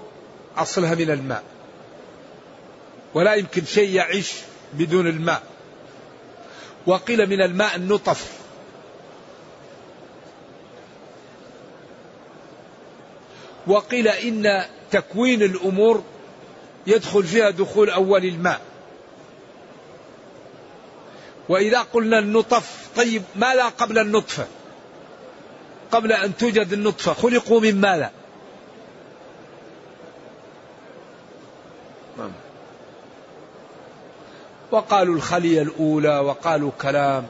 [0.56, 1.53] أصلها من الماء.
[3.14, 4.32] ولا يمكن شيء يعيش
[4.72, 5.42] بدون الماء.
[6.86, 8.32] وقيل من الماء النطف.
[13.66, 16.02] وقيل إن تكوين الأمور
[16.86, 18.60] يدخل فيها دخول أول الماء.
[21.48, 24.46] وإذا قلنا النطف طيب ماذا قبل النطفة؟
[25.92, 28.10] قبل أن توجد النطفة خلقوا من ماذا؟
[34.74, 37.26] وقالوا الخلية الأولى وقالوا كلام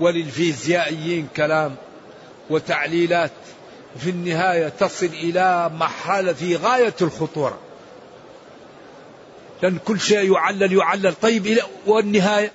[0.00, 1.76] وللفيزيائيين كلام
[2.50, 3.30] وتعليلات
[3.98, 7.58] في النهاية تصل إلى مرحلة في غاية الخطورة.
[9.62, 11.14] لأن كل شيء يعلل يعلل.
[11.14, 12.52] طيب إلى والنهاية؟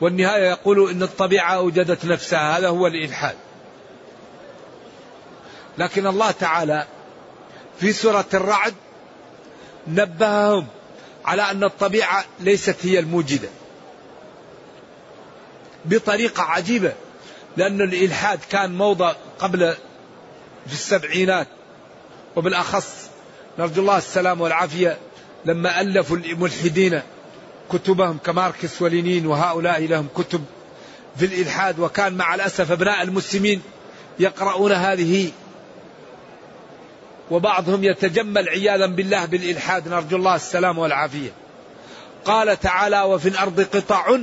[0.00, 3.36] والنهاية يقول إن الطبيعة أوجدت نفسها هذا هو الإلحاد.
[5.78, 6.86] لكن الله تعالى
[7.80, 8.74] في سورة الرعد
[9.88, 10.66] نبههم
[11.26, 13.48] على أن الطبيعة ليست هي الموجدة.
[15.84, 16.92] بطريقة عجيبة
[17.56, 19.74] لأن الإلحاد كان موضة قبل
[20.66, 21.46] في السبعينات
[22.36, 22.86] وبالأخص
[23.58, 24.98] نرجو الله السلام والعافية
[25.44, 27.02] لما ألفوا الملحدين
[27.72, 30.44] كتبهم كماركس ولينين وهؤلاء لهم كتب
[31.16, 33.62] في الإلحاد وكان مع الأسف أبناء المسلمين
[34.18, 35.30] يقرؤون هذه
[37.30, 41.30] وبعضهم يتجمل عياذا بالله بالإلحاد نرجو الله السلام والعافية.
[42.24, 44.18] قال تعالى وفي الأرض قطع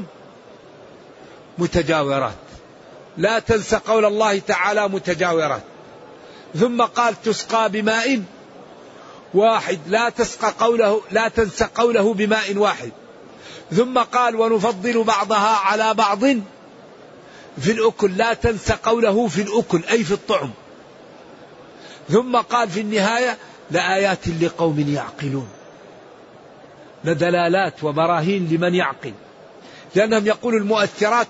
[1.57, 2.35] متجاورات.
[3.17, 5.61] لا تنس قول الله تعالى متجاورات.
[6.55, 8.21] ثم قال تسقى بماء
[9.33, 9.79] واحد.
[9.87, 12.91] لا تسقى قوله لا تنس قوله بماء واحد.
[13.71, 16.19] ثم قال ونفضل بعضها على بعض
[17.61, 18.17] في الأكل.
[18.17, 20.51] لا تنس قوله في الأكل أي في الطعم.
[22.09, 23.37] ثم قال في النهاية
[23.71, 25.49] لآيات لقوم يعقلون.
[27.03, 29.13] لدلالات وبراهين لمن يعقل.
[29.95, 31.27] لأنهم يقولوا المؤثرات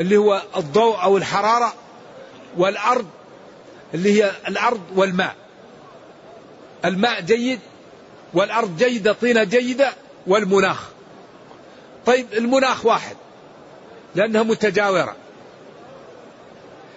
[0.00, 1.74] اللي هو الضوء أو الحرارة
[2.56, 3.06] والأرض
[3.94, 5.34] اللي هي الأرض والماء.
[6.84, 7.60] الماء جيد
[8.34, 9.92] والأرض جيدة طينة جيدة
[10.26, 10.88] والمناخ.
[12.06, 13.16] طيب المناخ واحد
[14.14, 15.16] لأنها متجاورة.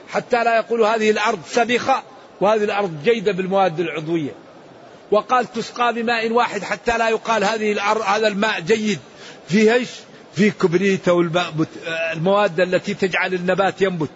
[0.10, 2.04] حتى لا يقولوا هذه الأرض سبخة
[2.42, 4.32] وهذه الأرض جيدة بالمواد العضوية.
[5.12, 9.00] وقال تسقى بماء واحد حتى لا يقال هذه الأرض هذا الماء جيد.
[9.48, 9.90] فيه إيش؟
[10.34, 11.26] فيه كبريت أو
[12.14, 14.10] المواد التي تجعل النبات ينبت.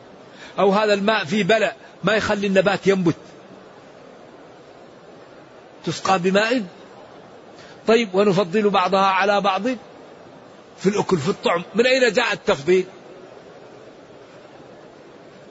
[0.60, 3.16] أو هذا الماء فيه بلع ما يخلي النبات ينبت.
[5.86, 6.64] تسقى بماء؟
[7.88, 9.64] طيب ونفضل بعضها على بعض
[10.78, 11.64] في الأكل في الطعم.
[11.76, 12.86] من أين جاء التفضيل؟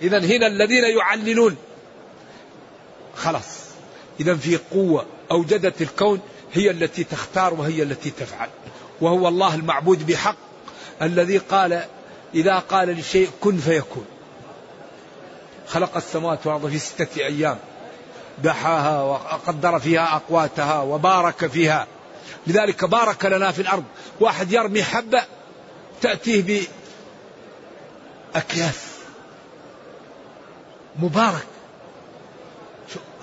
[0.02, 1.56] إذا هنا الذين يعللون.
[3.18, 3.58] خلاص.
[4.20, 6.20] إذا في قوة أوجدت الكون
[6.52, 8.48] هي التي تختار وهي التي تفعل.
[9.00, 10.36] وهو الله المعبود بحق
[11.02, 11.84] الذي قال
[12.34, 14.06] إذا قال لشيء كن فيكون.
[15.68, 17.58] خلق السماوات والأرض في ستة أيام.
[18.42, 21.86] دحاها وقدر فيها أقواتها وبارك فيها.
[22.46, 23.84] لذلك بارك لنا في الأرض.
[24.20, 25.22] واحد يرمي حبة
[26.02, 26.66] تأتيه
[28.34, 28.88] بأكياس.
[30.98, 31.46] مبارك.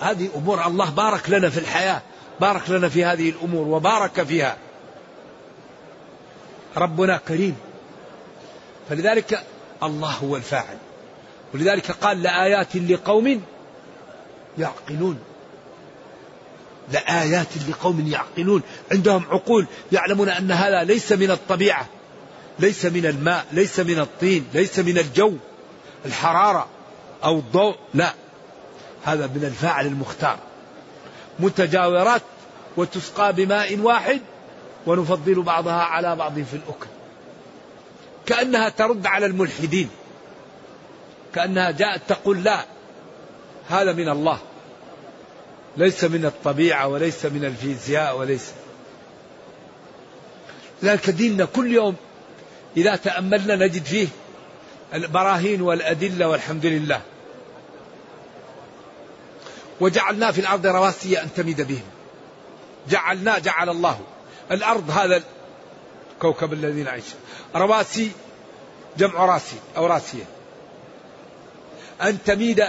[0.00, 2.02] هذه أمور الله بارك لنا في الحياة
[2.40, 4.56] بارك لنا في هذه الأمور وبارك فيها.
[6.76, 7.56] ربنا كريم.
[8.88, 9.44] فلذلك
[9.82, 10.76] الله هو الفاعل.
[11.54, 13.42] ولذلك قال لآيات لقوم
[14.58, 15.18] يعقلون.
[16.92, 18.62] لآيات لقوم يعقلون.
[18.92, 21.86] عندهم عقول يعلمون أن هذا ليس من الطبيعة
[22.58, 25.32] ليس من الماء ليس من الطين ليس من الجو
[26.06, 26.66] الحرارة
[27.24, 28.14] أو الضوء لا.
[29.06, 30.38] هذا من الفاعل المختار.
[31.38, 32.22] متجاورات
[32.76, 34.20] وتسقى بماء واحد
[34.86, 36.86] ونفضل بعضها على بعض في الأكل.
[38.26, 39.90] كأنها ترد على الملحدين.
[41.34, 42.64] كأنها جاءت تقول لا
[43.68, 44.38] هذا من الله.
[45.76, 48.52] ليس من الطبيعة وليس من الفيزياء وليس.
[50.82, 51.96] لذلك ديننا كل يوم
[52.76, 54.08] إذا تأملنا نجد فيه
[54.94, 57.00] البراهين والأدلة والحمد لله.
[59.80, 61.84] وجعلنا في الأرض رواسي أن تميد بهم.
[62.88, 64.00] جعلنا جعل الله
[64.50, 65.22] الأرض هذا
[66.14, 67.04] الكوكب الذي نعيش
[67.56, 68.10] رواسي
[68.98, 70.24] جمع راسي أو راسية.
[72.02, 72.64] أن تميد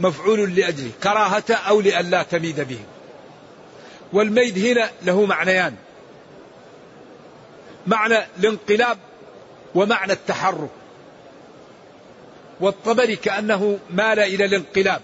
[0.00, 2.84] مفعول لأجله كراهة أو لئلا تميد بهم.
[4.12, 5.76] والميد هنا له معنيان.
[7.86, 8.98] معنى الانقلاب
[9.74, 10.70] ومعنى التحرك.
[12.60, 15.02] والطبري كأنه مال إلى الانقلاب.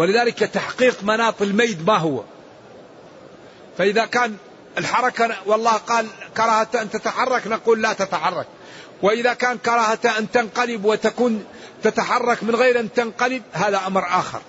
[0.00, 2.22] ولذلك تحقيق مناط الميد ما هو.
[3.78, 4.36] فإذا كان
[4.78, 8.46] الحركة والله قال كراهة أن تتحرك نقول لا تتحرك.
[9.02, 11.44] وإذا كان كراهة أن تنقلب وتكون
[11.82, 14.40] تتحرك من غير أن تنقلب هذا أمر آخر.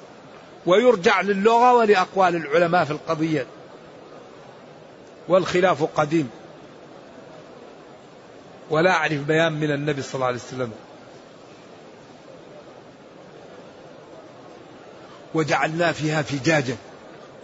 [0.65, 3.45] ويرجع للغة ولأقوال العلماء في القضية.
[5.27, 6.29] والخلاف قديم.
[8.69, 10.71] ولا أعرف بيان من النبي صلى الله عليه وسلم.
[15.33, 16.77] وجعلنا فيها فجاجا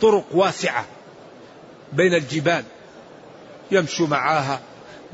[0.01, 0.85] طرق واسعة
[1.93, 2.63] بين الجبال
[3.71, 4.59] يمشوا معاها.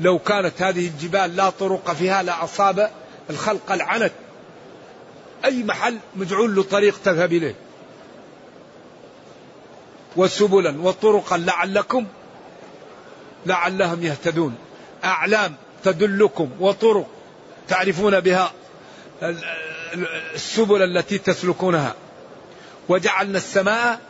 [0.00, 2.90] لو كانت هذه الجبال لا طرق فيها لأصاب
[3.30, 4.12] الخلق العنت.
[5.44, 7.54] أي محل مجعول له طريق تذهب إليه.
[10.16, 12.06] وسبلا وطرقا لعلكم
[13.46, 14.54] لعلهم يهتدون.
[15.04, 15.54] أعلام
[15.84, 17.06] تدلكم وطرق
[17.68, 18.52] تعرفون بها
[20.34, 21.94] السبل التي تسلكونها.
[22.88, 24.00] وجعلنا السماء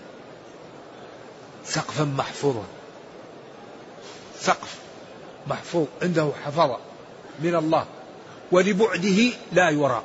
[1.64, 2.64] سقفا محفوظا.
[4.40, 4.78] سقف
[5.46, 6.78] محفوظ عنده حفظة
[7.40, 7.86] من الله
[8.52, 10.02] ولبعده لا يرى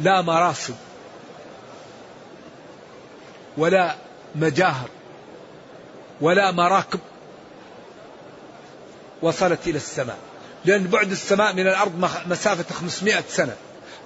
[0.00, 0.74] لا مراصد
[3.56, 3.94] ولا
[4.34, 4.88] مجاهر
[6.20, 7.00] ولا مراكب
[9.22, 10.18] وصلت إلى السماء.
[10.64, 13.56] لأن بعد السماء من الأرض مسافة 500 سنة.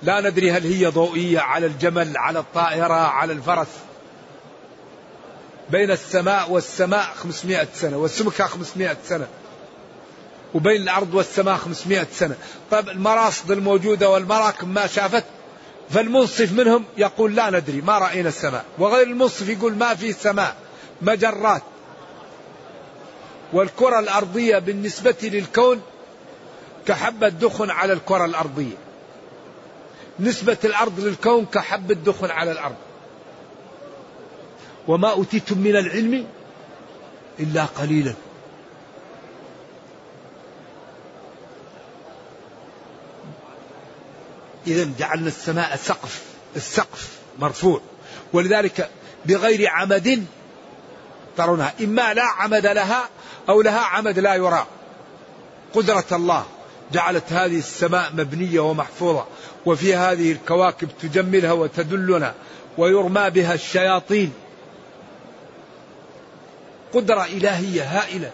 [0.02, 3.66] لا ندري هل هي ضوئية على الجمل على الطائرة على الفرس.
[5.70, 9.26] بين السماء والسماء 500 سنة والسمكة 500 سنة
[10.54, 12.36] وبين الأرض والسماء 500 سنة.
[12.70, 15.24] طيب المراصد الموجودة والمراكب ما شافت؟
[15.90, 18.64] فالمنصف منهم يقول لا ندري ما رأينا السماء.
[18.78, 20.56] وغير المنصف يقول ما في سماء
[21.02, 21.62] مجرات.
[23.52, 25.80] والكرة الأرضية بالنسبة للكون
[26.86, 28.87] كحبة دخن على الكرة الأرضية.
[30.20, 32.76] نسبة الأرض للكون كحب الدخن على الأرض.
[34.88, 36.26] وما أوتيتم من العلم
[37.40, 38.14] إلا قليلا.
[44.66, 46.22] إذا جعلنا السماء سقف
[46.56, 47.80] السقف مرفوع.
[48.32, 48.90] ولذلك
[49.26, 50.26] بغير عمد
[51.36, 53.08] ترونها إما لا عمد لها
[53.48, 54.66] أو لها عمد لا يرى.
[55.74, 56.46] قدرة الله.
[56.92, 59.24] جعلت هذه السماء مبنية ومحفوظة
[59.66, 62.34] وفي هذه الكواكب تجملها وتدلنا
[62.78, 64.32] ويرمى بها الشياطين.
[66.94, 68.30] قدرة إلهية هائلة.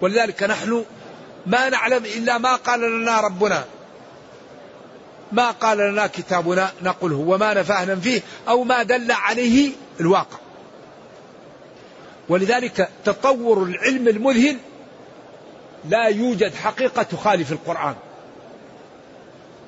[0.00, 0.84] ولذلك نحن
[1.46, 3.64] ما نعلم إلا ما قال لنا ربنا.
[5.32, 10.38] ما قال لنا كتابنا نقله وما نفعنا فيه أو ما دل عليه الواقع.
[12.28, 14.56] ولذلك تطور العلم المذهل
[15.88, 17.94] لا يوجد حقيقة تخالف القرآن.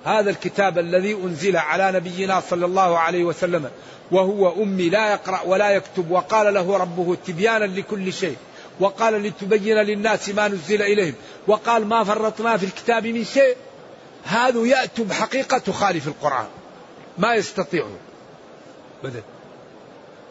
[0.04, 3.70] هذا الكتاب الذي أنزل على نبينا صلى الله عليه وسلم
[4.10, 8.36] وهو أمي لا يقرأ ولا يكتب وقال له ربه تبيانا لكل شيء
[8.80, 11.14] وقال لتبين للناس ما نزل إليهم
[11.46, 13.56] وقال ما فرطنا في الكتاب من شيء.
[14.24, 16.46] هذا يأتوا بحقيقة تخالف القرآن.
[17.18, 17.98] ما يستطيعون
[19.04, 19.22] بدل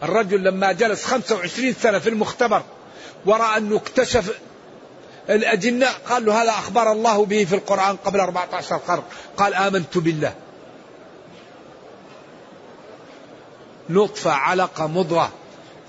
[0.03, 2.63] الرجل لما جلس 25 سنة في المختبر
[3.25, 4.39] ورأى أنه اكتشف
[5.30, 9.03] الأجنة قال له هذا أخبر الله به في القرآن قبل 14 قرن.
[9.38, 10.34] قال آمنت بالله.
[13.89, 15.32] نطفة علقة مضغة.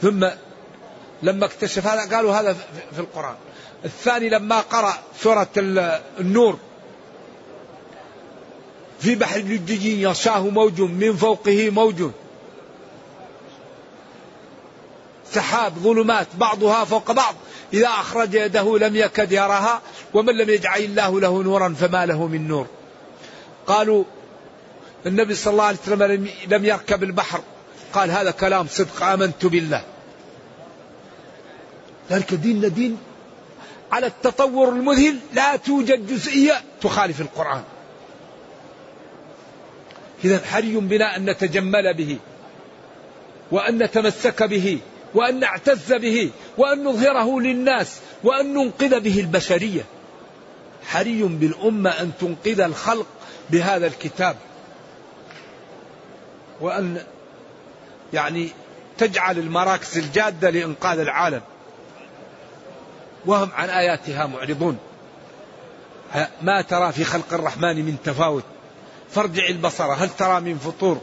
[0.03, 0.29] ثم
[1.23, 2.57] لما اكتشف هذا قالوا هذا
[2.93, 3.35] في القرآن.
[3.85, 6.59] الثاني لما قرأ سورة النور.
[9.01, 12.11] في بحر لجي يغشاه موج من فوقه موج.
[15.37, 17.35] سحاب ظلمات بعضها فوق بعض.
[17.73, 19.83] إذا أخرج يده لم يكد يراها
[20.15, 22.67] ومن لم يجعل الله له نورا فما له من نور.
[23.67, 24.05] قالوا
[25.07, 27.41] النبي صلى الله عليه وسلم لم يركب البحر.
[27.93, 29.83] قال هذا كلام صدق آمنت بالله.
[32.11, 32.99] ذلك ديننا دين
[33.93, 37.63] على التطور المذهل لا توجد جزئية تخالف القرآن.
[40.25, 42.19] إذا حري بنا أن نتجمل به
[43.51, 44.79] وأن نتمسك به.
[45.15, 49.85] وأن نعتز به وأن نظهره للناس وأن ننقذ به البشرية.
[50.87, 53.07] حري بالأمة أن تنقذ الخلق
[53.51, 54.37] بهذا الكتاب.
[56.61, 57.03] وأن
[58.13, 58.49] يعني
[58.99, 61.43] تجعل المراكز الجادة لإنقاذ العالم.
[63.27, 64.79] وهم عن آياتها معرضون.
[66.43, 68.45] ما ترى في خلق الرحمن من تفاوت؟
[69.11, 71.01] فارجع البصر هل ترى من فطور؟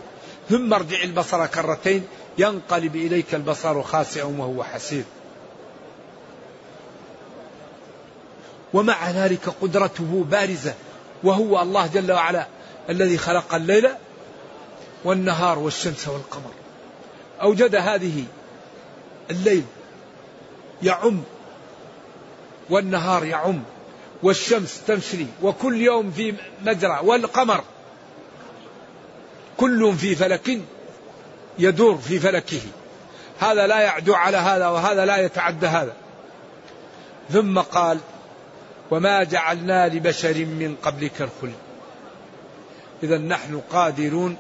[0.50, 2.04] ثم ارجع البصر كرتين
[2.38, 5.04] ينقلب إليك البصر خاسئا وهو حسير.
[8.74, 10.74] ومع ذلك قدرته بارزة
[11.24, 12.48] وهو الله جل وعلا
[12.90, 13.90] الذي خلق الليل
[15.04, 16.52] والنهار والشمس والقمر.
[17.42, 18.24] أوجد هذه
[19.32, 19.64] الليل
[20.84, 21.24] يعم
[22.70, 23.64] والنهار يعم
[24.24, 26.34] والشمس تمشي وكل يوم في
[26.66, 27.64] مجرى والقمر
[29.58, 30.62] كل في فلك.
[31.60, 32.62] يدور في فلكه.
[33.40, 35.94] هذا لا يعدو على هذا وهذا لا يتعدى هذا.
[37.30, 38.00] ثم قال
[38.92, 41.54] وما جعلنا لبشر من قبلك الخلد
[43.04, 44.38] إذا نحن قادرون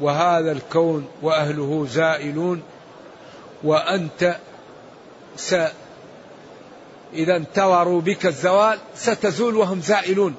[0.00, 2.62] وهذا الكون وأهله زائلون
[3.62, 4.36] وأنت
[5.36, 5.54] س
[7.14, 10.34] إذا انتظروا بك الزوال ستزول وهم زائلون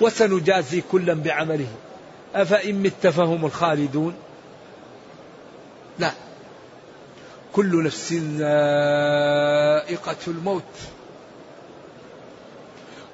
[0.00, 1.68] وسنجازي كلا بعمله
[2.34, 4.14] أفإن مت فهم الخالدون؟
[5.98, 6.12] لا.
[7.52, 10.62] كل نفس ذائقة الموت.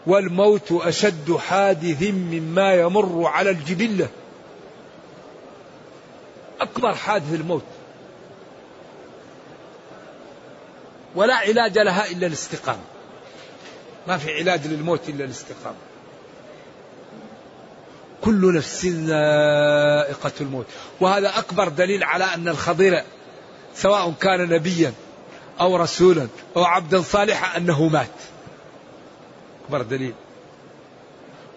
[0.07, 4.09] والموت أشد حادث مما يمر على الجبلة.
[6.61, 7.65] أكبر حادث الموت.
[11.15, 12.83] ولا علاج لها إلا الاستقامة.
[14.09, 15.77] ما في علاج للموت إلا الاستقامة.
[18.23, 20.67] كل نفس ذائقة الموت.
[21.01, 23.03] وهذا أكبر دليل على أن الخضير
[23.75, 24.93] سواء كان نبيا
[25.61, 28.07] أو رسولا أو عبدا صالحا أنه مات.
[29.65, 30.15] أكبر دليل.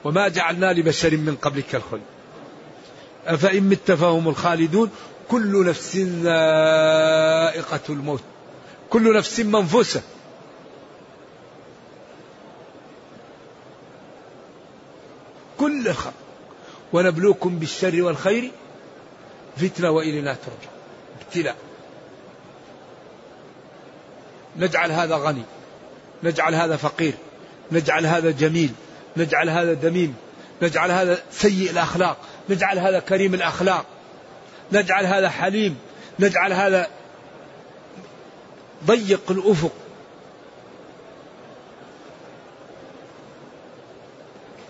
[0.04, 2.02] وما جعلنا لبشر من قبلك الخلد.
[3.26, 4.90] أفإن مت فهم الخالدون؟
[5.30, 8.22] كل نفس ذائقة الموت.
[8.90, 10.02] كل نفس منفوسة
[15.58, 16.14] كل الخلق
[16.96, 18.52] ونبلوكم بالشر والخير
[19.58, 20.72] فتنة وإلينا ترجع.
[21.22, 21.56] ابتلاء.
[24.58, 25.42] نجعل هذا غني.
[26.24, 27.14] نجعل هذا فقير.
[27.72, 28.70] نجعل هذا جميل.
[29.18, 30.16] نجعل هذا دميم.
[30.62, 32.18] نجعل هذا سيء الأخلاق.
[32.50, 33.86] نجعل هذا كريم الأخلاق.
[34.72, 35.78] نجعل هذا حليم.
[36.20, 36.88] نجعل هذا
[38.86, 39.72] ضيق الأفق.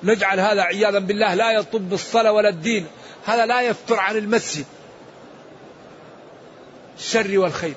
[0.03, 2.87] نجعل هذا عياذا بالله لا يطب الصلاة ولا الدين.
[3.25, 4.65] هذا لا يفتر عن المسجد.
[6.97, 7.73] الشر والخير.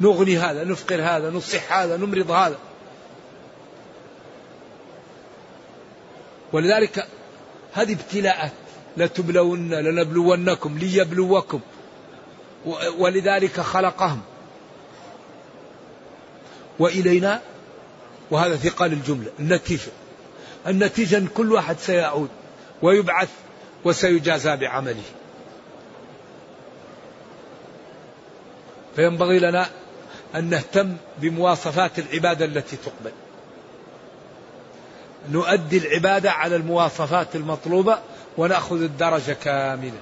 [0.00, 2.58] نغني هذا نفقر هذا نصح هذا نمرض هذا.
[6.52, 7.06] ولذلك
[7.74, 8.52] هذه ابتلاءات.
[8.96, 11.60] لتبلون لنبلونكم ليبلوكم.
[12.98, 14.20] ولذلك خلقهم.
[16.78, 17.42] وإلينا
[18.30, 19.90] وهذا ثقال الجملة النتيجة.
[20.66, 22.28] النتيجة أن كل واحد سيعود
[22.82, 23.28] ويبعث
[23.84, 25.02] وسيجازى بعمله.
[28.96, 29.66] فينبغي لنا
[30.34, 33.12] أن نهتم بمواصفات العبادة التي تقبل.
[35.30, 37.98] نؤدي العبادة على المواصفات المطلوبة
[38.38, 39.98] ونأخذ الدرجة كاملة.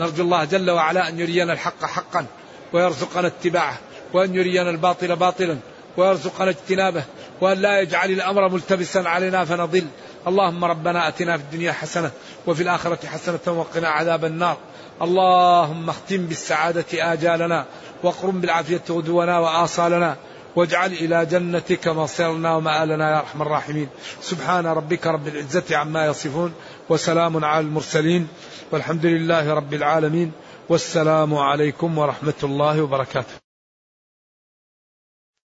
[0.00, 2.26] نرجو الله جل وعلا أن يرينا الحق حقا
[2.72, 3.78] ويرزقنا اتباعه
[4.12, 5.58] وأن يرينا الباطل باطلا
[5.96, 7.04] ويرزقنا اجتنابه
[7.40, 9.86] وأن لا يجعل الأمر ملتبسا علينا فنضل.
[10.26, 12.10] اللهم ربنا أتنا في الدنيا حسنة
[12.46, 14.56] وفي الآخرة حسنة وقنا عذاب النار.
[15.02, 17.64] اللهم اختم بالسعادة آجالنا
[18.02, 20.16] واقرم بالعافية غدونا وآصالنا
[20.56, 23.88] واجعل إلى جنتك مصيرنا ومآلنا يا أرحم الراحمين.
[24.22, 26.54] سبحان ربك رب العزة عما يصفون
[26.88, 28.28] وسلام على المرسلين.
[28.72, 30.32] والحمد لله رب العالمين.
[30.68, 33.43] والسلام عليكم ورحمة الله وبركاته.